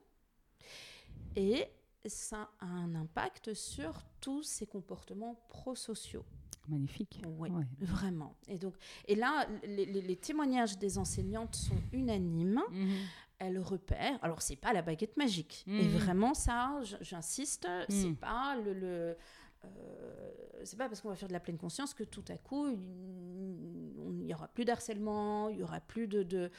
Et 1.35 1.65
ça 2.09 2.49
a 2.59 2.65
un 2.65 2.95
impact 2.95 3.53
sur 3.53 4.03
tous 4.21 4.43
ses 4.43 4.65
comportements 4.65 5.39
prosociaux. 5.49 6.25
Magnifique. 6.67 7.21
Oui, 7.37 7.49
vraiment. 7.79 8.35
Et, 8.47 8.57
donc, 8.57 8.73
et 9.07 9.15
là, 9.15 9.47
les, 9.63 10.15
témoignages 10.15 10.77
des 10.79 10.97
enseignantes 10.97 11.55
sont 11.55 11.77
unanimes. 11.91 12.61
Mhm 12.71 12.95
elle 13.39 13.59
repère. 13.59 14.17
Alors, 14.23 14.41
c'est 14.41 14.55
pas 14.55 14.73
la 14.73 14.81
baguette 14.81 15.17
magique. 15.17 15.65
Et 15.67 15.83
mhm. 15.83 15.97
vraiment, 15.97 16.33
ça, 16.33 16.79
j'insiste, 17.01 17.67
c'est 17.89 18.07
mhm. 18.07 18.15
pas 18.15 18.55
le. 18.55 18.73
le 18.73 19.17
euh, 19.65 20.31
c'est 20.63 20.77
pas 20.77 20.87
parce 20.87 21.01
qu'on 21.01 21.09
va 21.09 21.15
faire 21.15 21.27
de 21.27 21.33
la 21.33 21.39
pleine 21.39 21.57
conscience 21.57 21.93
que 21.93 22.03
tout 22.03 22.23
à 22.29 22.37
coup, 22.37 22.67
il 22.69 24.25
n'y 24.25 24.33
aura 24.33 24.47
plus 24.47 24.63
d'harcèlement, 24.63 25.49
il 25.49 25.57
y 25.57 25.63
aura 25.63 25.81
plus 25.81 26.07
de, 26.07 26.23
de, 26.23 26.51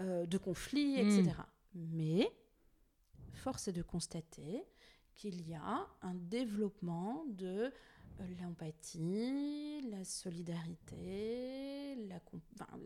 euh, 0.00 0.26
de 0.26 0.38
conflits, 0.38 0.98
etc. 0.98 1.30
Mhm. 1.74 1.88
Mais, 1.92 2.32
force 3.32 3.68
est 3.68 3.72
de 3.72 3.82
constater 3.82 4.64
qu'il 5.18 5.46
y 5.46 5.54
a 5.54 5.86
un 6.00 6.14
développement 6.14 7.24
de 7.28 7.70
euh, 8.20 8.24
l'empathie, 8.40 9.82
la 9.90 10.04
solidarité, 10.04 11.96
la, 12.08 12.20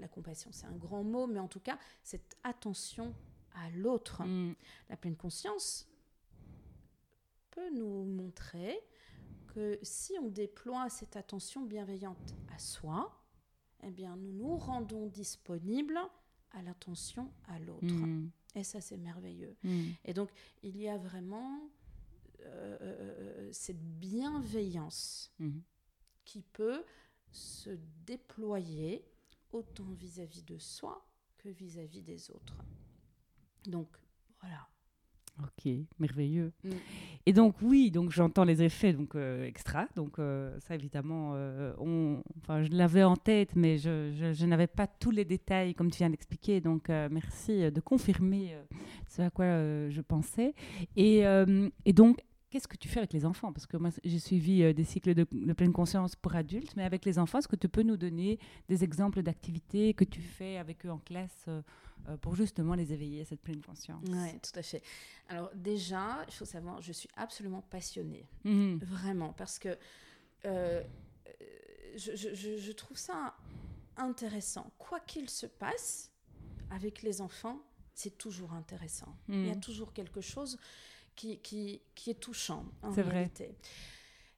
la 0.01 0.09
compassion, 0.09 0.51
c'est 0.51 0.66
un 0.66 0.77
grand 0.77 1.05
mot, 1.05 1.27
mais 1.27 1.38
en 1.38 1.47
tout 1.47 1.61
cas, 1.61 1.79
cette 2.03 2.37
attention 2.42 3.14
à 3.55 3.71
l'autre. 3.71 4.25
Mm. 4.25 4.55
La 4.88 4.97
pleine 4.97 5.16
conscience 5.16 5.87
peut 7.51 7.71
nous 7.71 8.05
montrer 8.05 8.81
que 9.49 9.79
si 9.83 10.14
on 10.23 10.29
déploie 10.29 10.88
cette 10.88 11.16
attention 11.16 11.62
bienveillante 11.62 12.35
à 12.55 12.59
soi, 12.59 13.12
eh 13.83 13.90
bien, 13.90 14.16
nous 14.16 14.33
nous 14.33 14.57
rendons 14.57 15.07
disponibles 15.07 16.01
à 16.53 16.62
l'attention 16.62 17.31
à 17.49 17.59
l'autre. 17.59 17.85
Mm. 17.85 18.31
Et 18.55 18.64
ça, 18.64 18.81
c'est 18.81 18.97
merveilleux. 18.97 19.55
Mm. 19.64 19.90
Et 20.07 20.14
donc, 20.14 20.31
il 20.62 20.79
y 20.79 20.88
a 20.88 20.97
vraiment 20.97 21.61
euh, 22.45 23.49
cette 23.53 23.83
bienveillance 23.83 25.35
qui 26.25 26.43
peut 26.43 26.85
se 27.31 27.71
déployer 28.07 29.05
autant 29.53 29.91
vis-à-vis 29.93 30.43
de 30.43 30.59
soi 30.59 31.07
que 31.39 31.49
vis 31.49 31.79
à 31.79 31.85
-vis 31.85 32.03
des 32.03 32.31
autres. 32.31 32.57
Donc, 33.67 33.89
voilà. 34.41 34.69
Ok, 35.41 35.73
merveilleux. 35.99 36.53
Mm. 36.63 36.71
Et 37.25 37.33
donc 37.33 37.57
oui, 37.63 37.91
donc 37.91 38.11
j'entends 38.11 38.45
les 38.45 38.63
effets 38.63 38.93
donc 38.93 39.15
euh, 39.15 39.47
extra. 39.47 39.87
Donc 39.97 40.19
euh, 40.19 40.59
ça 40.61 40.75
évidemment, 40.75 41.33
euh, 41.35 41.73
on, 41.79 42.23
enfin 42.39 42.63
je 42.63 42.71
l'avais 42.71 43.03
en 43.03 43.17
tête, 43.17 43.57
mais 43.57 43.79
je, 43.79 44.33
je, 44.33 44.47
n'avais 44.47 44.67
pas 44.67 44.87
tous 44.87 45.11
les 45.11 45.25
détails 45.25 45.75
comme 45.75 45.91
tu 45.91 45.99
viens 45.99 46.11
d'expliquer. 46.11 46.61
Donc 46.61 46.89
merci 46.89 47.71
de 47.71 47.81
confirmer 47.81 48.55
ce 49.09 49.23
à 49.23 49.31
quoi 49.31 49.47
je 49.47 50.01
pensais. 50.01 50.55
Et, 50.97 51.23
et 51.85 51.93
donc 51.93 52.19
qu'est-ce 52.53 52.69
que 52.69 52.77
tu 52.77 52.88
fais 52.88 52.99
avec 52.99 53.15
les 53.15 53.25
enfants? 53.25 53.51
Parce 53.51 53.67
que 53.67 53.79
moi, 53.79 53.91
j'ai 54.05 54.19
suivi 54.19 54.75
des 54.75 54.85
cycles 54.85 55.15
de, 55.15 55.27
de, 55.33 55.53
pleine 55.55 55.73
conscience 55.73 56.15
pour 56.15 56.35
adultes, 56.37 56.77
mais 56.77 56.85
avec 56.85 57.07
les 57.07 57.19
enfants, 57.19 57.38
est-ce 57.38 57.49
que 57.49 57.57
tu 57.57 57.69
peux 57.69 57.83
nous 57.83 57.97
donner 57.97 58.38
des 58.69 58.85
exemples 58.85 59.23
d'activités 59.23 59.95
que 59.95 60.05
tu 60.05 60.21
fais 60.21 60.59
avec 60.59 60.85
eux 60.85 60.91
en 60.91 60.99
classe 60.99 61.47
euh, 61.49 61.62
pour 62.19 62.35
justement 62.35 62.75
les 62.75 62.93
éveiller 62.93 63.23
à 63.23 63.25
cette 63.25 63.41
pleine 63.41 63.62
conscience? 63.62 64.05
Oui, 64.07 64.38
tout 64.41 64.59
à 64.59 64.62
fait. 64.62 64.83
Alors 65.29 65.51
déjà, 65.55 66.25
il 66.29 66.35
faut 66.35 66.45
savoir, 66.45 66.83
je 66.83 66.93
suis 66.93 67.09
absolument 67.17 67.62
passionnée, 67.62 68.29
mhm. 68.45 68.79
vraiment, 68.83 69.33
parce 69.33 69.59
que 69.59 69.79
euh, 70.45 70.83
je, 71.97 72.15
je, 72.15 72.59
je, 72.59 72.73
trouve 72.73 72.99
ça 72.99 73.35
intéressant. 73.97 74.71
Quoi 74.77 75.01
qu'il 75.01 75.31
se 75.31 75.47
passe 75.47 76.12
avec 76.71 77.03
les 77.03 77.23
enfants, 77.23 77.62
c'est 77.95 78.19
toujours 78.19 78.53
intéressant. 78.53 79.17
Il 79.29 79.47
y 79.47 79.51
a 79.51 79.55
mhm. 79.55 79.61
toujours 79.61 79.95
quelque 79.95 80.21
chose 80.21 80.59
qui, 81.16 81.38
qui, 81.38 81.83
qui 81.94 82.11
est 82.11 82.20
touchant 82.20 82.64
en 82.83 82.90
réalité. 82.90 83.44
Vrai. 83.46 83.57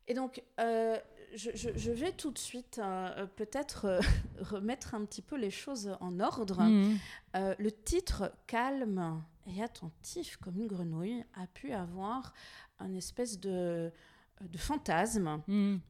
Et 0.06 0.14
donc, 0.14 0.42
euh, 0.60 0.98
je, 1.34 1.90
vais 1.90 2.12
tout 2.12 2.30
de 2.30 2.38
suite 2.38 2.78
euh, 2.78 3.10
euh, 3.16 3.26
peut-être 3.26 3.86
euh, 3.86 4.00
remettre 4.40 4.94
un 4.94 5.04
petit 5.04 5.22
peu 5.22 5.36
les 5.36 5.50
choses 5.50 5.96
en 6.00 6.20
ordre. 6.20 6.62
Mhm. 6.62 6.98
le 7.34 7.70
titre 7.70 8.32
calme 8.46 9.22
et 9.46 9.62
attentif 9.62 10.36
comme 10.36 10.56
une 10.58 10.66
grenouille 10.66 11.24
a 11.34 11.46
pu 11.46 11.72
avoir 11.72 12.32
un 12.78 12.94
espèce 12.94 13.38
de, 13.40 13.92
de 14.40 14.58
fantasme 14.58 15.42
mhm. 15.46 15.80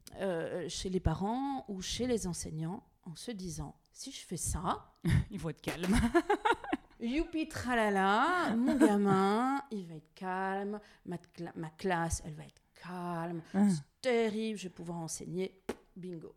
chez 0.68 0.88
les 0.88 1.00
parents 1.00 1.64
ou 1.68 1.82
chez 1.82 2.06
les 2.06 2.26
enseignants 2.26 2.82
en 3.04 3.14
se 3.14 3.30
disant 3.30 3.76
si 3.92 4.10
je 4.10 4.20
fais 4.26 4.36
ça, 4.36 4.92
il 5.30 5.38
faut 5.38 5.50
être 5.50 5.60
calme. 5.60 5.94
Youpi 7.04 7.46
tralala, 7.48 8.56
mon 8.56 8.76
gamin, 8.76 9.62
il 9.70 9.84
va 9.86 9.94
être 9.96 10.14
calme, 10.14 10.80
ma, 11.04 11.18
ma 11.54 11.68
classe, 11.68 12.22
elle 12.24 12.32
va 12.32 12.44
être 12.44 12.62
calme, 12.74 13.42
ah. 13.52 13.68
c'est 13.68 14.00
terrible, 14.00 14.58
je 14.58 14.64
vais 14.64 14.74
pouvoir 14.74 14.98
enseigner, 14.98 15.60
bingo. 15.94 16.34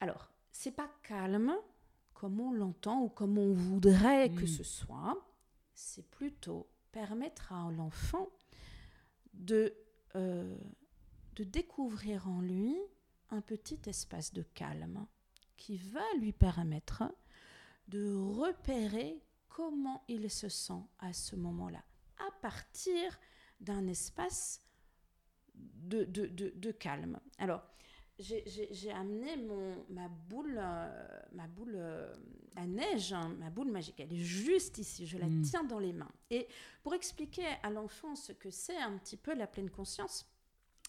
Alors, 0.00 0.30
c'est 0.50 0.70
pas 0.70 0.90
calme 1.02 1.54
comme 2.14 2.40
on 2.40 2.52
l'entend 2.52 3.02
ou 3.02 3.10
comme 3.10 3.36
on 3.36 3.52
voudrait 3.52 4.30
que 4.30 4.44
hmm. 4.44 4.46
ce 4.46 4.64
soit, 4.64 5.22
c'est 5.74 6.08
plutôt 6.08 6.66
permettre 6.90 7.52
à 7.52 7.70
l'enfant 7.70 8.30
de, 9.34 9.74
euh, 10.14 10.56
de 11.34 11.44
découvrir 11.44 12.30
en 12.30 12.40
lui 12.40 12.74
un 13.28 13.42
petit 13.42 13.78
espace 13.84 14.32
de 14.32 14.42
calme 14.54 15.06
qui 15.58 15.76
va 15.76 16.00
lui 16.18 16.32
permettre 16.32 17.02
de 17.88 18.14
repérer 18.14 19.22
comment 19.48 20.04
il 20.08 20.30
se 20.30 20.48
sent 20.48 20.82
à 20.98 21.12
ce 21.12 21.36
moment-là, 21.36 21.82
à 22.18 22.30
partir 22.42 23.18
d'un 23.60 23.86
espace 23.86 24.62
de, 25.54 26.04
de, 26.04 26.26
de, 26.26 26.70
calme. 26.72 27.18
Alors, 27.38 27.62
j'ai 28.18 28.90
amené 28.90 29.36
mon, 29.36 29.84
ma 29.88 30.08
boule, 30.08 30.58
euh, 30.58 31.20
ma 31.32 31.46
boule 31.46 31.74
euh, 31.76 32.14
à 32.56 32.66
neige, 32.66 33.12
hein, 33.12 33.34
ma 33.38 33.50
boule 33.50 33.70
magique. 33.70 34.00
Elle 34.00 34.12
est 34.12 34.24
juste 34.24 34.78
ici, 34.78 35.06
je 35.06 35.16
la 35.16 35.26
mm. 35.26 35.42
tiens 35.42 35.64
dans 35.64 35.78
les 35.78 35.92
mains. 35.92 36.12
Et 36.30 36.48
pour 36.82 36.94
expliquer 36.94 37.46
à 37.62 37.70
l'enfant 37.70 38.14
ce 38.14 38.32
que 38.32 38.50
c'est 38.50 38.76
un 38.76 38.98
petit 38.98 39.16
peu 39.16 39.34
la 39.34 39.46
pleine 39.46 39.70
conscience, 39.70 40.26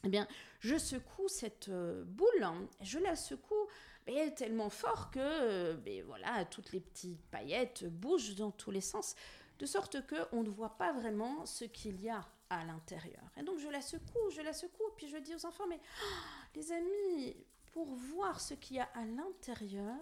eh 0.04 0.10
bien, 0.10 0.28
je 0.60 0.78
secoue 0.78 1.28
cette 1.28 1.70
euh, 1.70 2.04
boule, 2.06 2.44
hein, 2.44 2.68
je 2.82 3.00
la 3.00 3.16
secoue 3.16 3.68
mais 4.08 4.32
tellement 4.32 4.70
fort 4.70 5.12
que 5.12 5.74
ben, 5.74 6.04
voilà, 6.06 6.46
toutes 6.46 6.72
les 6.72 6.80
petites 6.80 7.22
paillettes 7.30 7.86
bougent 7.86 8.36
dans 8.36 8.52
tous 8.52 8.72
les 8.72 8.82
sens, 8.82 9.16
de 9.60 9.66
sorte 9.66 9.98
qu'on 10.08 10.44
ne 10.44 10.50
voit 10.50 10.78
pas 10.78 10.94
vraiment 10.94 11.46
ce 11.46 11.66
qu'il 11.66 12.02
y 12.02 12.10
a 12.10 12.26
à 12.50 12.64
l'intérieur. 12.64 13.24
Et 13.36 13.44
donc 13.44 13.60
je 13.60 13.68
la 13.68 13.82
secoue, 13.82 14.30
je 14.32 14.42
la 14.42 14.54
secoue, 14.54 14.90
puis 14.96 15.10
je 15.10 15.18
dis 15.18 15.36
aux 15.36 15.46
enfants, 15.46 15.68
mais 15.68 15.80
ah, 16.02 16.48
les 16.56 16.72
amis, 16.72 17.36
pour 17.74 17.86
voir 17.86 18.40
ce 18.40 18.54
qu'il 18.54 18.78
y 18.78 18.80
a 18.80 18.90
à 18.94 19.04
l'intérieur, 19.04 20.00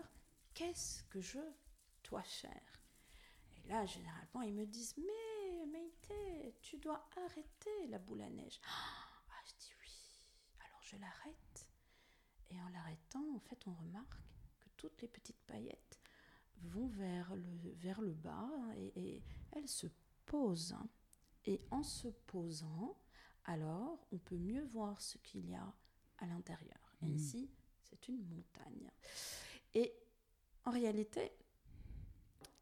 qu'est-ce 0.54 1.04
que 1.06 1.20
je 1.20 1.40
dois 2.08 2.24
faire? 2.24 2.52
Et 3.58 3.70
là, 3.70 3.86
généralement, 3.86 4.44
ils 4.44 4.54
me 4.54 4.66
disent 4.66 4.96
Mais, 4.98 5.66
Maïté, 5.66 6.56
tu 6.62 6.78
dois 6.78 7.08
arrêter 7.26 7.88
la 7.90 7.98
boule 7.98 8.22
à 8.22 8.30
neige. 8.30 8.62
Ah, 8.68 9.42
je 9.46 9.54
dis 9.66 9.74
oui. 9.82 10.22
Alors 10.60 10.82
je 10.82 10.96
l'arrête. 10.98 11.65
Et 12.50 12.60
en 12.62 12.70
l'arrêtant, 12.70 13.26
en 13.36 13.40
fait, 13.40 13.60
on 13.68 13.74
remarque 13.74 14.16
que 14.60 14.70
toutes 14.78 15.02
les 15.02 15.08
petites 15.08 15.42
paillettes 15.48 16.00
vont 16.62 16.88
vers 16.88 17.36
le, 17.36 17.74
vers 17.76 18.02
le 18.02 18.14
bas 18.14 18.50
et, 18.78 18.92
et 18.96 19.24
elles 19.52 19.68
se 19.68 19.88
posent. 20.26 20.76
Et 21.46 21.62
en 21.70 21.84
se 21.84 22.08
posant, 22.08 22.98
alors 23.44 24.08
on 24.12 24.18
peut 24.18 24.38
mieux 24.38 24.64
voir 24.64 25.02
ce 25.02 25.18
qu'il 25.20 25.48
y 25.48 25.56
a 25.56 25.74
à 26.18 26.26
l'intérieur. 26.26 26.96
Et 27.02 27.08
mmh. 27.08 27.16
ici, 27.16 27.50
c'est 27.84 28.08
une 28.08 28.24
montagne. 28.28 28.90
Et 29.74 29.94
en 30.66 30.72
réalité, 30.72 31.32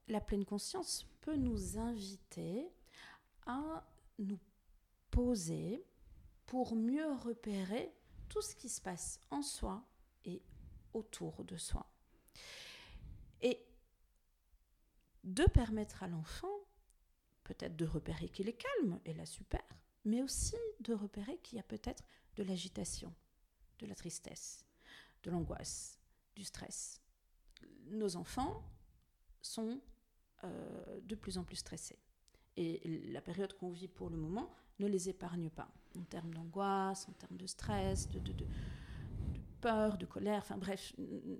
la 0.07 0.19
pleine 0.19 0.45
conscience 0.45 1.05
peut 1.21 1.35
nous 1.35 1.77
inviter 1.77 2.67
à 3.45 3.87
nous 4.19 4.39
poser 5.11 5.85
pour 6.45 6.75
mieux 6.75 7.11
repérer 7.13 7.93
tout 8.33 8.41
ce 8.41 8.55
qui 8.55 8.67
se 8.67 8.81
passe 8.81 9.19
en 9.29 9.43
soi 9.43 9.85
et 10.25 10.41
autour 10.95 11.43
de 11.43 11.55
soi. 11.55 11.85
Et 13.43 13.63
de 15.23 15.43
permettre 15.43 16.01
à 16.01 16.07
l'enfant 16.07 16.47
peut-être 17.43 17.75
de 17.75 17.85
repérer 17.85 18.29
qu'il 18.29 18.49
est 18.49 18.57
calme, 18.57 18.99
et 19.05 19.13
là 19.13 19.27
super, 19.27 19.61
mais 20.03 20.23
aussi 20.23 20.55
de 20.79 20.95
repérer 20.95 21.37
qu'il 21.43 21.57
y 21.57 21.59
a 21.59 21.63
peut-être 21.63 22.03
de 22.35 22.41
l'agitation, 22.43 23.13
de 23.77 23.85
la 23.85 23.93
tristesse, 23.93 24.65
de 25.21 25.29
l'angoisse, 25.29 25.99
du 26.35 26.43
stress. 26.43 27.03
Nos 27.85 28.15
enfants 28.15 28.63
sont 29.43 29.79
euh, 30.43 30.99
de 31.01 31.13
plus 31.13 31.37
en 31.37 31.43
plus 31.43 31.57
stressés. 31.57 31.99
Et 32.57 32.81
la 33.11 33.21
période 33.21 33.53
qu'on 33.53 33.69
vit 33.69 33.87
pour 33.87 34.09
le 34.09 34.17
moment 34.17 34.51
ne 34.83 34.87
les 34.87 35.09
épargne 35.09 35.49
pas, 35.49 35.69
en 35.97 36.03
termes 36.03 36.33
d'angoisse, 36.33 37.07
en 37.09 37.13
termes 37.13 37.37
de 37.37 37.47
stress, 37.47 38.09
de, 38.09 38.19
de, 38.19 38.33
de, 38.33 38.45
peur, 39.61 39.97
de 39.97 40.05
colère, 40.05 40.39
enfin 40.39 40.57
bref, 40.57 40.93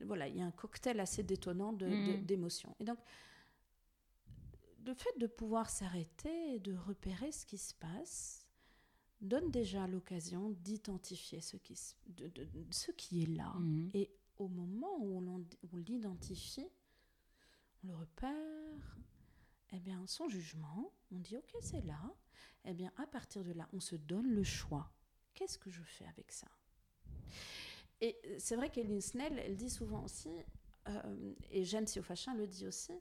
voilà, 0.05 0.27
il 0.27 0.37
y 0.37 0.41
a 0.41 0.45
un 0.45 0.51
cocktail 0.51 0.99
assez 0.99 1.23
détonnant 1.23 1.73
mmh. 1.73 2.23
d'émotions. 2.23 2.75
Et 2.79 2.85
donc, 2.85 2.97
le 4.85 4.93
fait 4.93 5.17
de 5.17 5.27
pouvoir 5.27 5.69
s'arrêter 5.69 6.55
et 6.55 6.59
de 6.59 6.75
repérer 6.75 7.31
ce 7.31 7.45
qui 7.45 7.57
se 7.57 7.73
passe 7.73 8.45
donne 9.21 9.51
déjà 9.51 9.87
l'occasion 9.87 10.49
d'identifier 10.49 11.41
ce 11.41 11.57
qui, 11.57 11.77
de, 12.07 12.31
ce 12.71 12.91
qui 12.91 13.23
est 13.23 13.27
là. 13.27 13.53
Mhm. 13.57 13.91
Et 13.93 14.11
au 14.37 14.47
moment 14.47 14.97
où 14.99 15.17
on, 15.17 15.77
l'identifie, 15.77 16.67
on 17.83 17.87
le 17.87 17.95
repère, 17.95 18.97
eh 19.71 19.79
bien, 19.79 20.05
sans 20.07 20.27
jugement, 20.27 20.91
on 21.11 21.19
dit 21.19 21.37
ok, 21.37 21.55
c'est 21.61 21.85
là. 21.85 22.01
Eh 22.65 22.73
bien, 22.73 22.91
à 22.97 23.05
partir 23.07 23.43
de 23.43 23.51
là, 23.51 23.67
on 23.73 23.79
se 23.79 23.95
donne 23.95 24.27
le 24.27 24.43
choix. 24.43 24.91
Qu'est-ce 25.33 25.57
que 25.57 25.69
je 25.69 25.81
fais 25.83 26.05
avec 26.05 26.31
ça? 26.31 26.47
Et 28.01 28.19
c'est 28.37 28.55
vrai 28.55 28.69
qu'Eline 28.69 29.01
Snell, 29.01 29.39
elle 29.39 29.55
dit 29.55 29.69
souvent 29.69 30.03
aussi, 30.03 30.29
euh, 30.89 31.33
et 31.51 31.63
Jeanne 31.63 31.87
Siofachin 31.87 32.35
le 32.35 32.47
dit 32.47 32.67
aussi, 32.67 32.93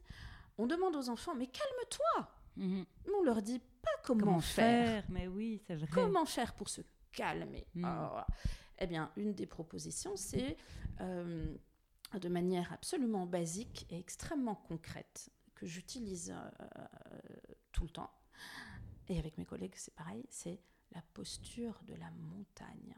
on 0.59 0.67
demande 0.67 0.97
aux 0.97 1.09
enfants, 1.09 1.35
mais 1.35 1.47
calme-toi 1.47 2.29
mhm. 2.57 2.87
On 3.17 3.23
leur 3.23 3.43
dit 3.43 3.61
pas 3.83 3.91
comment, 4.05 4.41
faire. 4.41 5.05
Mais 5.09 5.27
oui, 5.27 5.61
c'est 5.67 5.75
vrai. 5.75 5.89
Comment 5.91 6.25
faire 6.25 6.55
pour 6.55 6.69
se 6.69 6.83
calmer? 7.11 7.67
Mhm. 7.75 7.85
ah, 7.85 8.27
Eh 8.79 8.87
bien, 8.87 9.11
une 9.17 9.35
des 9.35 9.47
propositions, 9.47 10.17
c'est 10.17 10.57
euh, 11.01 11.55
de 12.21 12.29
manière 12.29 12.73
absolument 12.73 13.27
basique 13.27 13.87
et 13.91 13.99
extrêmement 13.99 14.55
concrète, 14.55 15.31
que 15.55 15.67
j'utilise 15.67 16.33
euh, 16.33 16.87
tout 17.73 17.85
le 17.85 17.91
temps, 17.91 18.11
et 19.09 19.19
avec 19.19 19.39
mes 19.39 19.45
collègues, 19.45 19.75
c'est 19.77 19.95
pareil, 19.95 20.25
c'est 20.31 20.61
la 20.93 21.03
posture 21.15 21.81
de 21.85 21.95
la 21.95 22.11
montagne. 22.11 22.95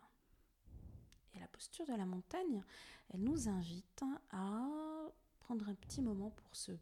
Et 1.35 1.41
la 1.41 1.49
posture 1.49 1.87
de 1.87 1.95
la 1.95 2.07
montagne, 2.07 2.63
elle 3.11 3.21
nous 3.21 3.49
invite 3.49 4.03
à 4.31 5.11
prendre 5.41 5.69
un 5.69 5.75
petit 5.75 6.01
moment 6.01 6.31
pour 6.31 6.55
se 6.55 6.73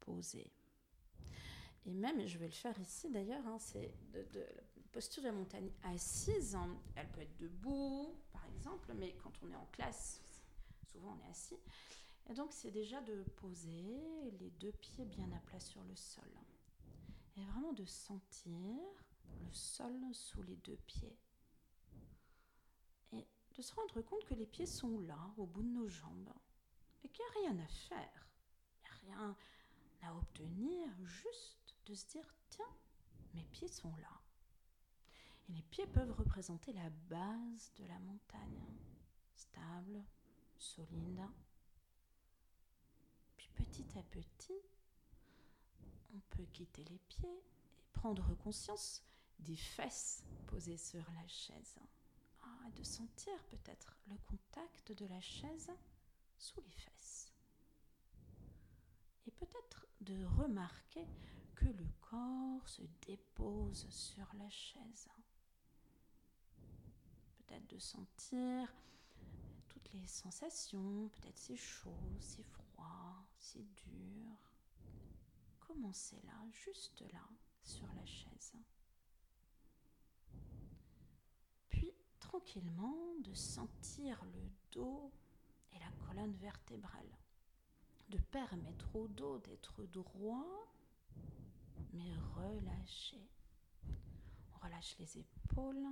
poser. 0.00 0.50
Et 1.86 1.92
même, 1.92 2.26
je 2.26 2.38
vais 2.38 2.46
le 2.46 2.52
faire 2.52 2.78
ici 2.80 3.10
d'ailleurs, 3.10 3.46
hein, 3.46 3.58
c'est 3.58 3.94
de, 4.12 4.26
la 4.34 4.82
posture 4.92 5.22
de 5.22 5.28
la 5.28 5.34
montagne 5.34 5.70
assise. 5.82 6.54
Hein. 6.54 6.76
elle 6.94 7.10
peut 7.10 7.22
être 7.22 7.36
debout, 7.38 8.14
par 8.32 8.44
exemple, 8.46 8.92
mais 8.94 9.14
quand 9.22 9.32
on 9.42 9.50
est 9.50 9.56
en 9.56 9.66
classe, 9.72 10.20
souvent 10.92 11.16
on 11.18 11.26
est 11.26 11.30
assis. 11.30 11.58
Et 12.30 12.34
donc, 12.34 12.52
c'est 12.52 12.70
déjà 12.70 13.00
de 13.00 13.24
poser 13.36 14.30
les 14.38 14.50
deux 14.60 14.72
pieds 14.72 15.04
bien 15.04 15.30
à 15.32 15.40
plat 15.40 15.58
sur 15.58 15.82
le 15.82 15.96
sol. 15.96 16.28
Et 17.36 17.44
vraiment 17.46 17.72
de 17.72 17.84
sentir 17.84 19.04
le 19.40 19.52
sol 19.52 19.98
sous 20.12 20.42
les 20.42 20.56
deux 20.56 20.78
pieds. 20.86 21.18
Et 23.12 23.26
de 23.56 23.62
se 23.62 23.74
rendre 23.74 24.02
compte 24.02 24.24
que 24.24 24.34
les 24.34 24.46
pieds 24.46 24.66
sont 24.66 25.00
là, 25.00 25.32
au 25.36 25.46
bout 25.46 25.62
de 25.62 25.68
nos 25.68 25.88
jambes. 25.88 26.32
Et 27.02 27.08
qu'il 27.08 27.24
n'y 27.24 27.48
a 27.48 27.52
rien 27.52 27.64
à 27.64 27.68
faire. 27.68 28.28
Il 28.76 28.82
n'y 28.82 29.12
a 29.12 29.16
rien 29.16 29.36
à 30.02 30.16
obtenir, 30.16 30.88
juste 31.04 31.76
de 31.86 31.94
se 31.94 32.06
dire, 32.06 32.34
tiens, 32.50 32.76
mes 33.34 33.44
pieds 33.44 33.68
sont 33.68 33.94
là. 33.96 34.20
Et 35.48 35.52
les 35.52 35.62
pieds 35.62 35.86
peuvent 35.86 36.12
représenter 36.12 36.72
la 36.72 36.90
base 37.08 37.72
de 37.76 37.84
la 37.86 37.98
montagne, 38.00 38.66
stable, 39.34 40.04
solide. 40.56 41.22
Puis 43.36 43.48
petit 43.54 43.98
à 43.98 44.02
petit, 44.02 44.60
on 46.14 46.20
peut 46.30 46.46
quitter 46.52 46.84
les 46.84 46.98
pieds 47.08 47.28
et 47.28 47.88
prendre 47.92 48.34
conscience 48.36 49.02
des 49.38 49.56
fesses 49.56 50.24
posées 50.46 50.76
sur 50.76 51.04
la 51.12 51.26
chaise. 51.28 51.78
Ah, 52.42 52.70
de 52.76 52.82
sentir 52.82 53.32
peut-être 53.44 53.96
le 54.08 54.16
contact 54.28 54.92
de 54.92 55.06
la 55.06 55.20
chaise 55.20 55.70
sous 56.38 56.60
les 56.60 56.70
fesses 56.70 57.32
et 59.26 59.30
peut-être 59.30 59.86
de 60.00 60.24
remarquer 60.24 61.06
que 61.54 61.66
le 61.66 61.86
corps 62.00 62.68
se 62.68 62.82
dépose 63.06 63.86
sur 63.88 64.26
la 64.34 64.50
chaise. 64.50 65.08
Peut-être 67.38 67.68
de 67.68 67.78
sentir 67.78 68.74
toutes 69.68 69.92
les 69.92 70.06
sensations, 70.06 71.08
peut-être 71.08 71.38
c'est 71.38 71.56
chaud, 71.56 72.18
c'est 72.20 72.44
froid, 72.44 73.24
c'est 73.38 73.66
dur. 73.74 74.51
Commencez 75.72 76.20
là, 76.26 76.34
juste 76.50 77.02
là, 77.12 77.26
sur 77.62 77.86
la 77.94 78.04
chaise. 78.04 78.52
Puis 81.70 81.90
tranquillement 82.20 83.14
de 83.24 83.32
sentir 83.32 84.22
le 84.34 84.50
dos 84.70 85.10
et 85.72 85.78
la 85.78 85.90
colonne 86.06 86.34
vertébrale 86.34 87.08
de 88.10 88.18
permettre 88.18 88.94
au 88.94 89.08
dos 89.08 89.38
d'être 89.38 89.84
droit, 89.84 90.68
mais 91.94 92.14
relâché. 92.36 93.26
On 94.54 94.58
relâche 94.66 94.98
les 94.98 95.18
épaules, 95.20 95.88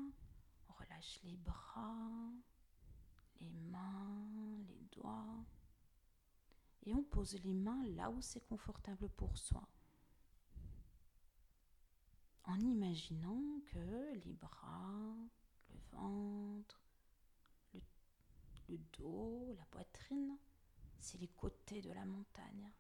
on 0.68 0.72
relâche 0.74 1.20
les 1.24 1.36
bras, 1.38 2.30
les 3.40 3.50
mains, 3.70 4.58
les 4.68 4.84
doigts. 4.92 5.42
Et 6.86 6.94
on 6.94 7.02
pose 7.02 7.34
les 7.44 7.52
mains 7.52 7.84
là 7.90 8.10
où 8.10 8.20
c'est 8.20 8.46
confortable 8.46 9.08
pour 9.10 9.36
soi. 9.36 9.66
En 12.44 12.58
imaginant 12.58 13.60
que 13.66 14.14
les 14.24 14.34
bras, 14.34 15.14
le 15.68 15.78
ventre, 15.92 16.80
le, 18.68 18.78
dos, 18.98 19.54
la 19.56 19.64
poitrine 19.66 20.38
c'est 21.00 21.18
les 21.18 21.28
côtés 21.28 21.80
de 21.82 21.92
la 21.92 22.04
montagne. 22.04 22.72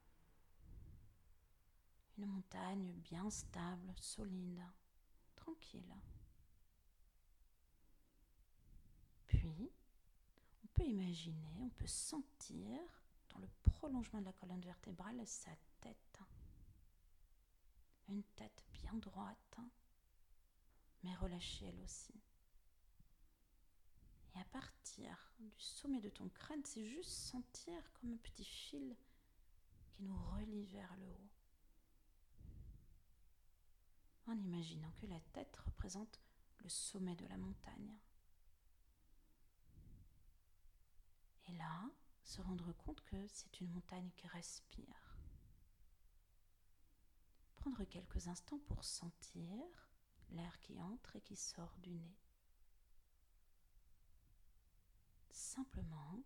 Une 2.18 2.26
montagne 2.26 2.92
bien 3.02 3.30
stable, 3.30 3.92
solide, 3.96 4.62
tranquille. 5.36 5.94
Puis, 9.26 9.72
on 10.62 10.66
peut 10.74 10.84
imaginer, 10.84 11.60
on 11.62 11.70
peut 11.70 11.86
sentir 11.86 12.78
dans 13.30 13.38
le 13.38 13.48
prolongement 13.62 14.20
de 14.20 14.26
la 14.26 14.32
colonne 14.32 14.60
vertébrale 14.60 15.26
sa 15.26 15.50
tête. 15.80 16.20
Une 18.08 18.22
tête 18.36 18.64
bien 18.72 18.94
droite, 18.94 19.58
mais 21.02 21.14
relâchée 21.14 21.66
elle 21.66 21.80
aussi. 21.80 22.14
Et 24.34 24.38
à 24.38 24.44
partir 24.44 25.32
du 25.38 25.58
sommet 25.58 26.00
de 26.00 26.08
ton 26.08 26.28
crâne, 26.28 26.64
c'est 26.64 26.84
juste 26.84 27.10
sentir 27.10 27.92
comme 27.94 28.12
un 28.12 28.16
petit 28.16 28.44
fil 28.44 28.96
qui 29.90 30.02
nous 30.02 30.18
relie 30.32 30.66
vers 30.66 30.94
le 30.96 31.10
haut. 31.10 31.30
En 34.26 34.38
imaginant 34.38 34.92
que 34.92 35.06
la 35.06 35.20
tête 35.32 35.56
représente 35.56 36.20
le 36.58 36.68
sommet 36.68 37.16
de 37.16 37.26
la 37.26 37.36
montagne. 37.36 37.98
Et 41.48 41.52
là, 41.52 41.90
se 42.30 42.40
rendre 42.42 42.72
compte 42.74 43.00
que 43.02 43.26
c'est 43.26 43.60
une 43.60 43.70
montagne 43.70 44.10
qui 44.16 44.28
respire. 44.28 45.18
prendre 47.56 47.84
quelques 47.84 48.28
instants 48.28 48.60
pour 48.68 48.84
sentir 48.84 49.90
l'air 50.30 50.58
qui 50.60 50.80
entre 50.80 51.16
et 51.16 51.20
qui 51.20 51.36
sort 51.36 51.76
du 51.78 51.90
nez. 51.90 52.16
Simplement 55.30 56.22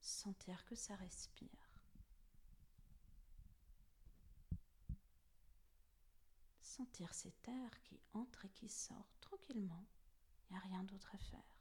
sentir 0.00 0.64
que 0.64 0.74
ça 0.74 0.94
respire. 0.96 1.82
Sentir 6.62 7.12
cet 7.12 7.46
air 7.48 7.82
qui 7.82 8.00
entre 8.14 8.46
et 8.46 8.50
qui 8.50 8.68
sort 8.68 9.12
tranquillement. 9.20 9.84
Il 10.48 10.52
n'y 10.52 10.58
a 10.58 10.62
rien 10.62 10.84
d'autre 10.84 11.14
à 11.14 11.18
faire. 11.18 11.57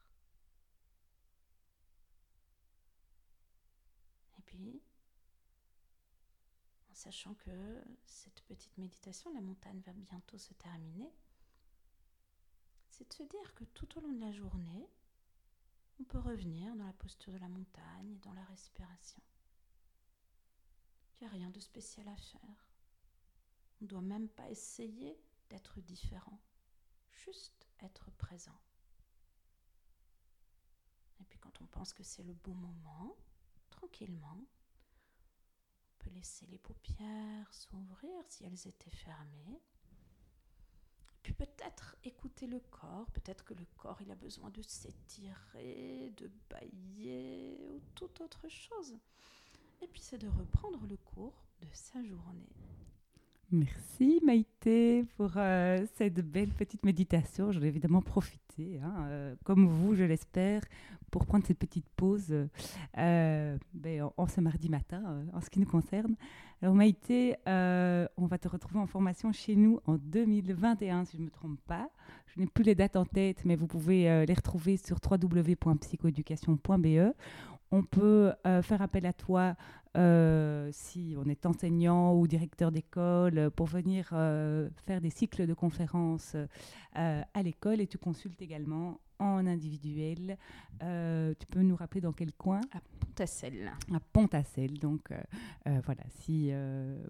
En 6.90 6.94
sachant 6.94 7.36
que 7.36 7.84
cette 8.06 8.42
petite 8.44 8.78
méditation, 8.78 9.34
la 9.34 9.42
montagne 9.42 9.82
va 9.82 9.94
bientôt 9.94 10.38
se 10.38 10.54
terminer, 10.56 11.14
c'est 12.90 13.08
de 13.08 13.14
se 13.14 13.24
dire 13.24 13.54
que 13.54 13.64
tout 13.66 13.98
au 13.98 14.02
long 14.02 14.14
de 14.14 14.22
la 14.22 14.32
journée, 14.32 14.90
on 16.00 16.04
peut 16.04 16.20
revenir 16.20 16.76
dans 16.76 16.86
la 16.86 16.94
posture 16.94 17.34
de 17.34 17.38
la 17.38 17.50
montagne 17.50 18.14
et 18.14 18.20
dans 18.20 18.34
la 18.34 18.44
respiration. 18.46 19.22
Il 21.20 21.24
n'y 21.24 21.28
a 21.28 21.32
rien 21.32 21.50
de 21.50 21.60
spécial 21.60 22.08
à 22.08 22.16
faire. 22.16 22.70
On 23.80 23.86
ne 23.86 23.90
doit 23.90 24.02
même 24.02 24.30
pas 24.30 24.50
essayer 24.50 25.20
d'être 25.50 25.80
différent, 25.82 26.40
juste 27.12 27.68
être 27.82 28.12
présent. 28.12 28.60
Et 31.20 31.24
puis 31.26 31.40
quand 31.40 31.62
on 31.62 31.68
pense 31.68 31.94
que 31.94 32.04
c'est 32.04 32.24
le 32.24 32.34
bon 32.34 32.54
moment, 32.54 33.16
tranquillement, 33.78 34.38
on 34.40 36.04
peut 36.04 36.10
laisser 36.10 36.46
les 36.48 36.58
paupières 36.58 37.54
s'ouvrir 37.54 38.24
si 38.28 38.44
elles 38.44 38.68
étaient 38.68 38.92
fermées. 38.92 39.62
Puis 41.24 41.34
peut-être 41.34 41.96
écouter 42.04 42.48
le 42.48 42.60
corps, 42.60 43.10
peut-être 43.12 43.44
que 43.44 43.54
le 43.54 43.66
corps 43.78 44.00
a 44.10 44.16
besoin 44.16 44.50
de 44.50 44.62
s'étirer, 44.62 46.14
de 46.18 46.32
bailler 46.50 47.68
ou 47.70 47.82
toute 47.96 48.22
autre 48.22 48.48
chose. 48.48 48.98
Et 49.82 49.88
puis 49.88 50.02
c'est 50.02 50.18
de 50.18 50.28
reprendre 50.28 50.86
le 50.88 50.98
cours 50.98 51.44
de 51.62 51.68
sa 51.74 52.02
journée. 52.04 52.56
Merci 53.50 54.20
Maïté 54.26 55.06
pour 55.16 55.32
euh, 55.38 55.86
cette 55.96 56.20
belle 56.20 56.50
petite 56.50 56.84
méditation. 56.84 57.54
J'en 57.54 57.62
ai 57.62 57.68
évidemment 57.68 58.02
profité, 58.02 58.82
hein, 58.84 59.06
euh, 59.08 59.36
comme 59.46 59.68
vous, 59.68 59.96
je 59.96 60.04
l'espère, 60.04 60.64
pour 61.12 61.26
prendre 61.26 61.46
cette 61.46 61.58
petite 61.58 61.88
pause 61.96 62.50
euh, 62.98 63.58
ben, 63.74 64.10
en, 64.18 64.28
ce 64.28 64.42
mardi 64.42 64.68
matin, 64.68 65.24
en 65.32 65.40
ce 65.40 65.50
qui 65.50 65.62
nous 65.62 65.66
concerne. 65.66 66.18
Alors 66.62 66.76
Maïté, 66.76 67.38
on 67.46 68.26
va 68.26 68.38
te 68.38 68.50
retrouver 68.50 68.82
en 68.82 68.88
formation 68.88 69.32
chez 69.32 69.56
nous 69.56 69.80
en 69.86 69.96
2021, 69.96 71.06
si 71.06 71.16
je 71.16 71.22
ne 71.22 71.28
me 71.28 71.32
trompe 71.32 71.62
pas. 71.68 71.90
Je 72.26 72.42
n'ai 72.42 72.48
plus 72.48 72.66
les 72.66 72.76
dates 72.76 72.98
en 72.98 73.06
tête, 73.06 73.46
mais 73.46 73.56
vous 73.56 73.68
pouvez 73.68 74.26
les 74.26 74.34
retrouver 74.34 74.76
sur 74.76 74.98
www.psychoeducation.be. 75.10 77.14
On 77.72 77.84
peut 77.84 78.34
faire 78.62 78.82
appel 78.82 79.06
à 79.06 79.14
toi 79.14 79.56
euh, 79.98 80.70
si 80.72 81.16
on 81.18 81.28
est 81.28 81.46
enseignant 81.48 82.14
ou 82.14 82.28
directeur 82.28 82.72
d'école, 82.72 83.38
euh, 83.40 83.50
pour 83.50 83.66
venir 83.66 84.10
euh, 84.14 84.70
faire 84.86 85.02
des 85.02 85.10
cycles 85.10 85.48
de 85.48 85.54
conférences 85.54 86.36
à 86.94 87.44
l'école 87.44 87.80
et 87.80 87.86
tu 87.86 88.00
consultes 88.00 88.42
également 88.42 89.00
en 89.20 89.46
individuel. 89.46 90.36
tu 90.80 91.46
peux 91.48 91.62
nous 91.62 91.76
rappeler 91.76 92.02
dans 92.02 92.12
quel 92.12 92.34
coin? 92.34 92.60
À 92.72 92.80
Pontassel. 93.00 93.72
À 93.94 94.00
Pontassel. 94.00 94.80
Donc 94.80 95.14
voilà, 95.64 96.02
si 96.22 96.52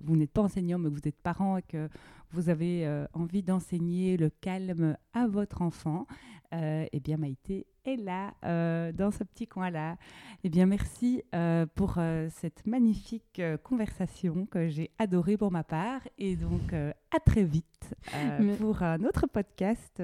vous 0.04 0.18
n'êtes 0.18 0.32
pas 0.32 0.42
enseignant 0.42 0.78
mais 0.78 0.90
que 0.90 0.94
vous 0.94 1.08
êtes 1.08 1.22
parent 1.22 1.56
et 1.56 1.62
que 1.62 1.88
vous 2.32 2.50
avez 2.50 3.06
envie 3.14 3.44
d'enseigner 3.44 4.18
le 4.18 4.30
calme 4.30 4.98
à 5.14 5.26
votre 5.26 5.62
enfant, 5.62 6.06
eh 6.52 7.00
bien 7.02 7.16
Maïté 7.16 7.66
est 7.88 7.98
là, 7.98 8.34
dans 8.92 9.12
ce 9.12 9.24
petit 9.24 9.48
coin-là. 9.48 9.98
Eh 10.44 10.50
bien 10.50 10.66
merci 10.66 11.24
pour 11.76 11.98
cette 12.30 12.66
magnifique 12.66 13.40
euh, 13.40 13.58
conversation 13.58 14.46
que 14.46 14.68
j'ai 14.68 14.92
adorée 15.00 15.38
pour 15.38 15.52
ma 15.52 15.64
part. 15.64 16.02
Et 16.18 16.36
donc, 16.36 16.74
euh, 16.74 16.92
à 17.16 17.20
très 17.20 17.44
vite 17.44 17.94
euh, 18.14 18.56
pour 18.58 18.84
un 18.84 19.04
autre 19.04 19.28
podcast 19.28 20.02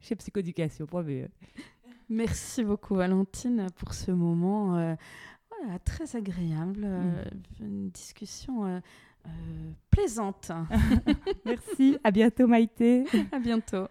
chez 0.00 0.16
psychoéducation.be. 0.16 1.28
Merci 2.08 2.64
beaucoup, 2.64 2.94
Valentine, 2.94 3.66
pour 3.76 3.94
ce 3.94 4.12
moment 4.12 4.96
très 5.84 6.14
agréable. 6.14 6.86
Mm. 6.86 7.64
Une 7.64 7.90
discussion 7.90 8.80
plaisante. 9.90 10.52
Merci. 11.44 11.98
À 12.04 12.12
bientôt, 12.12 12.46
Maïté. 12.46 13.04
À 13.32 13.40
bientôt. 13.40 13.88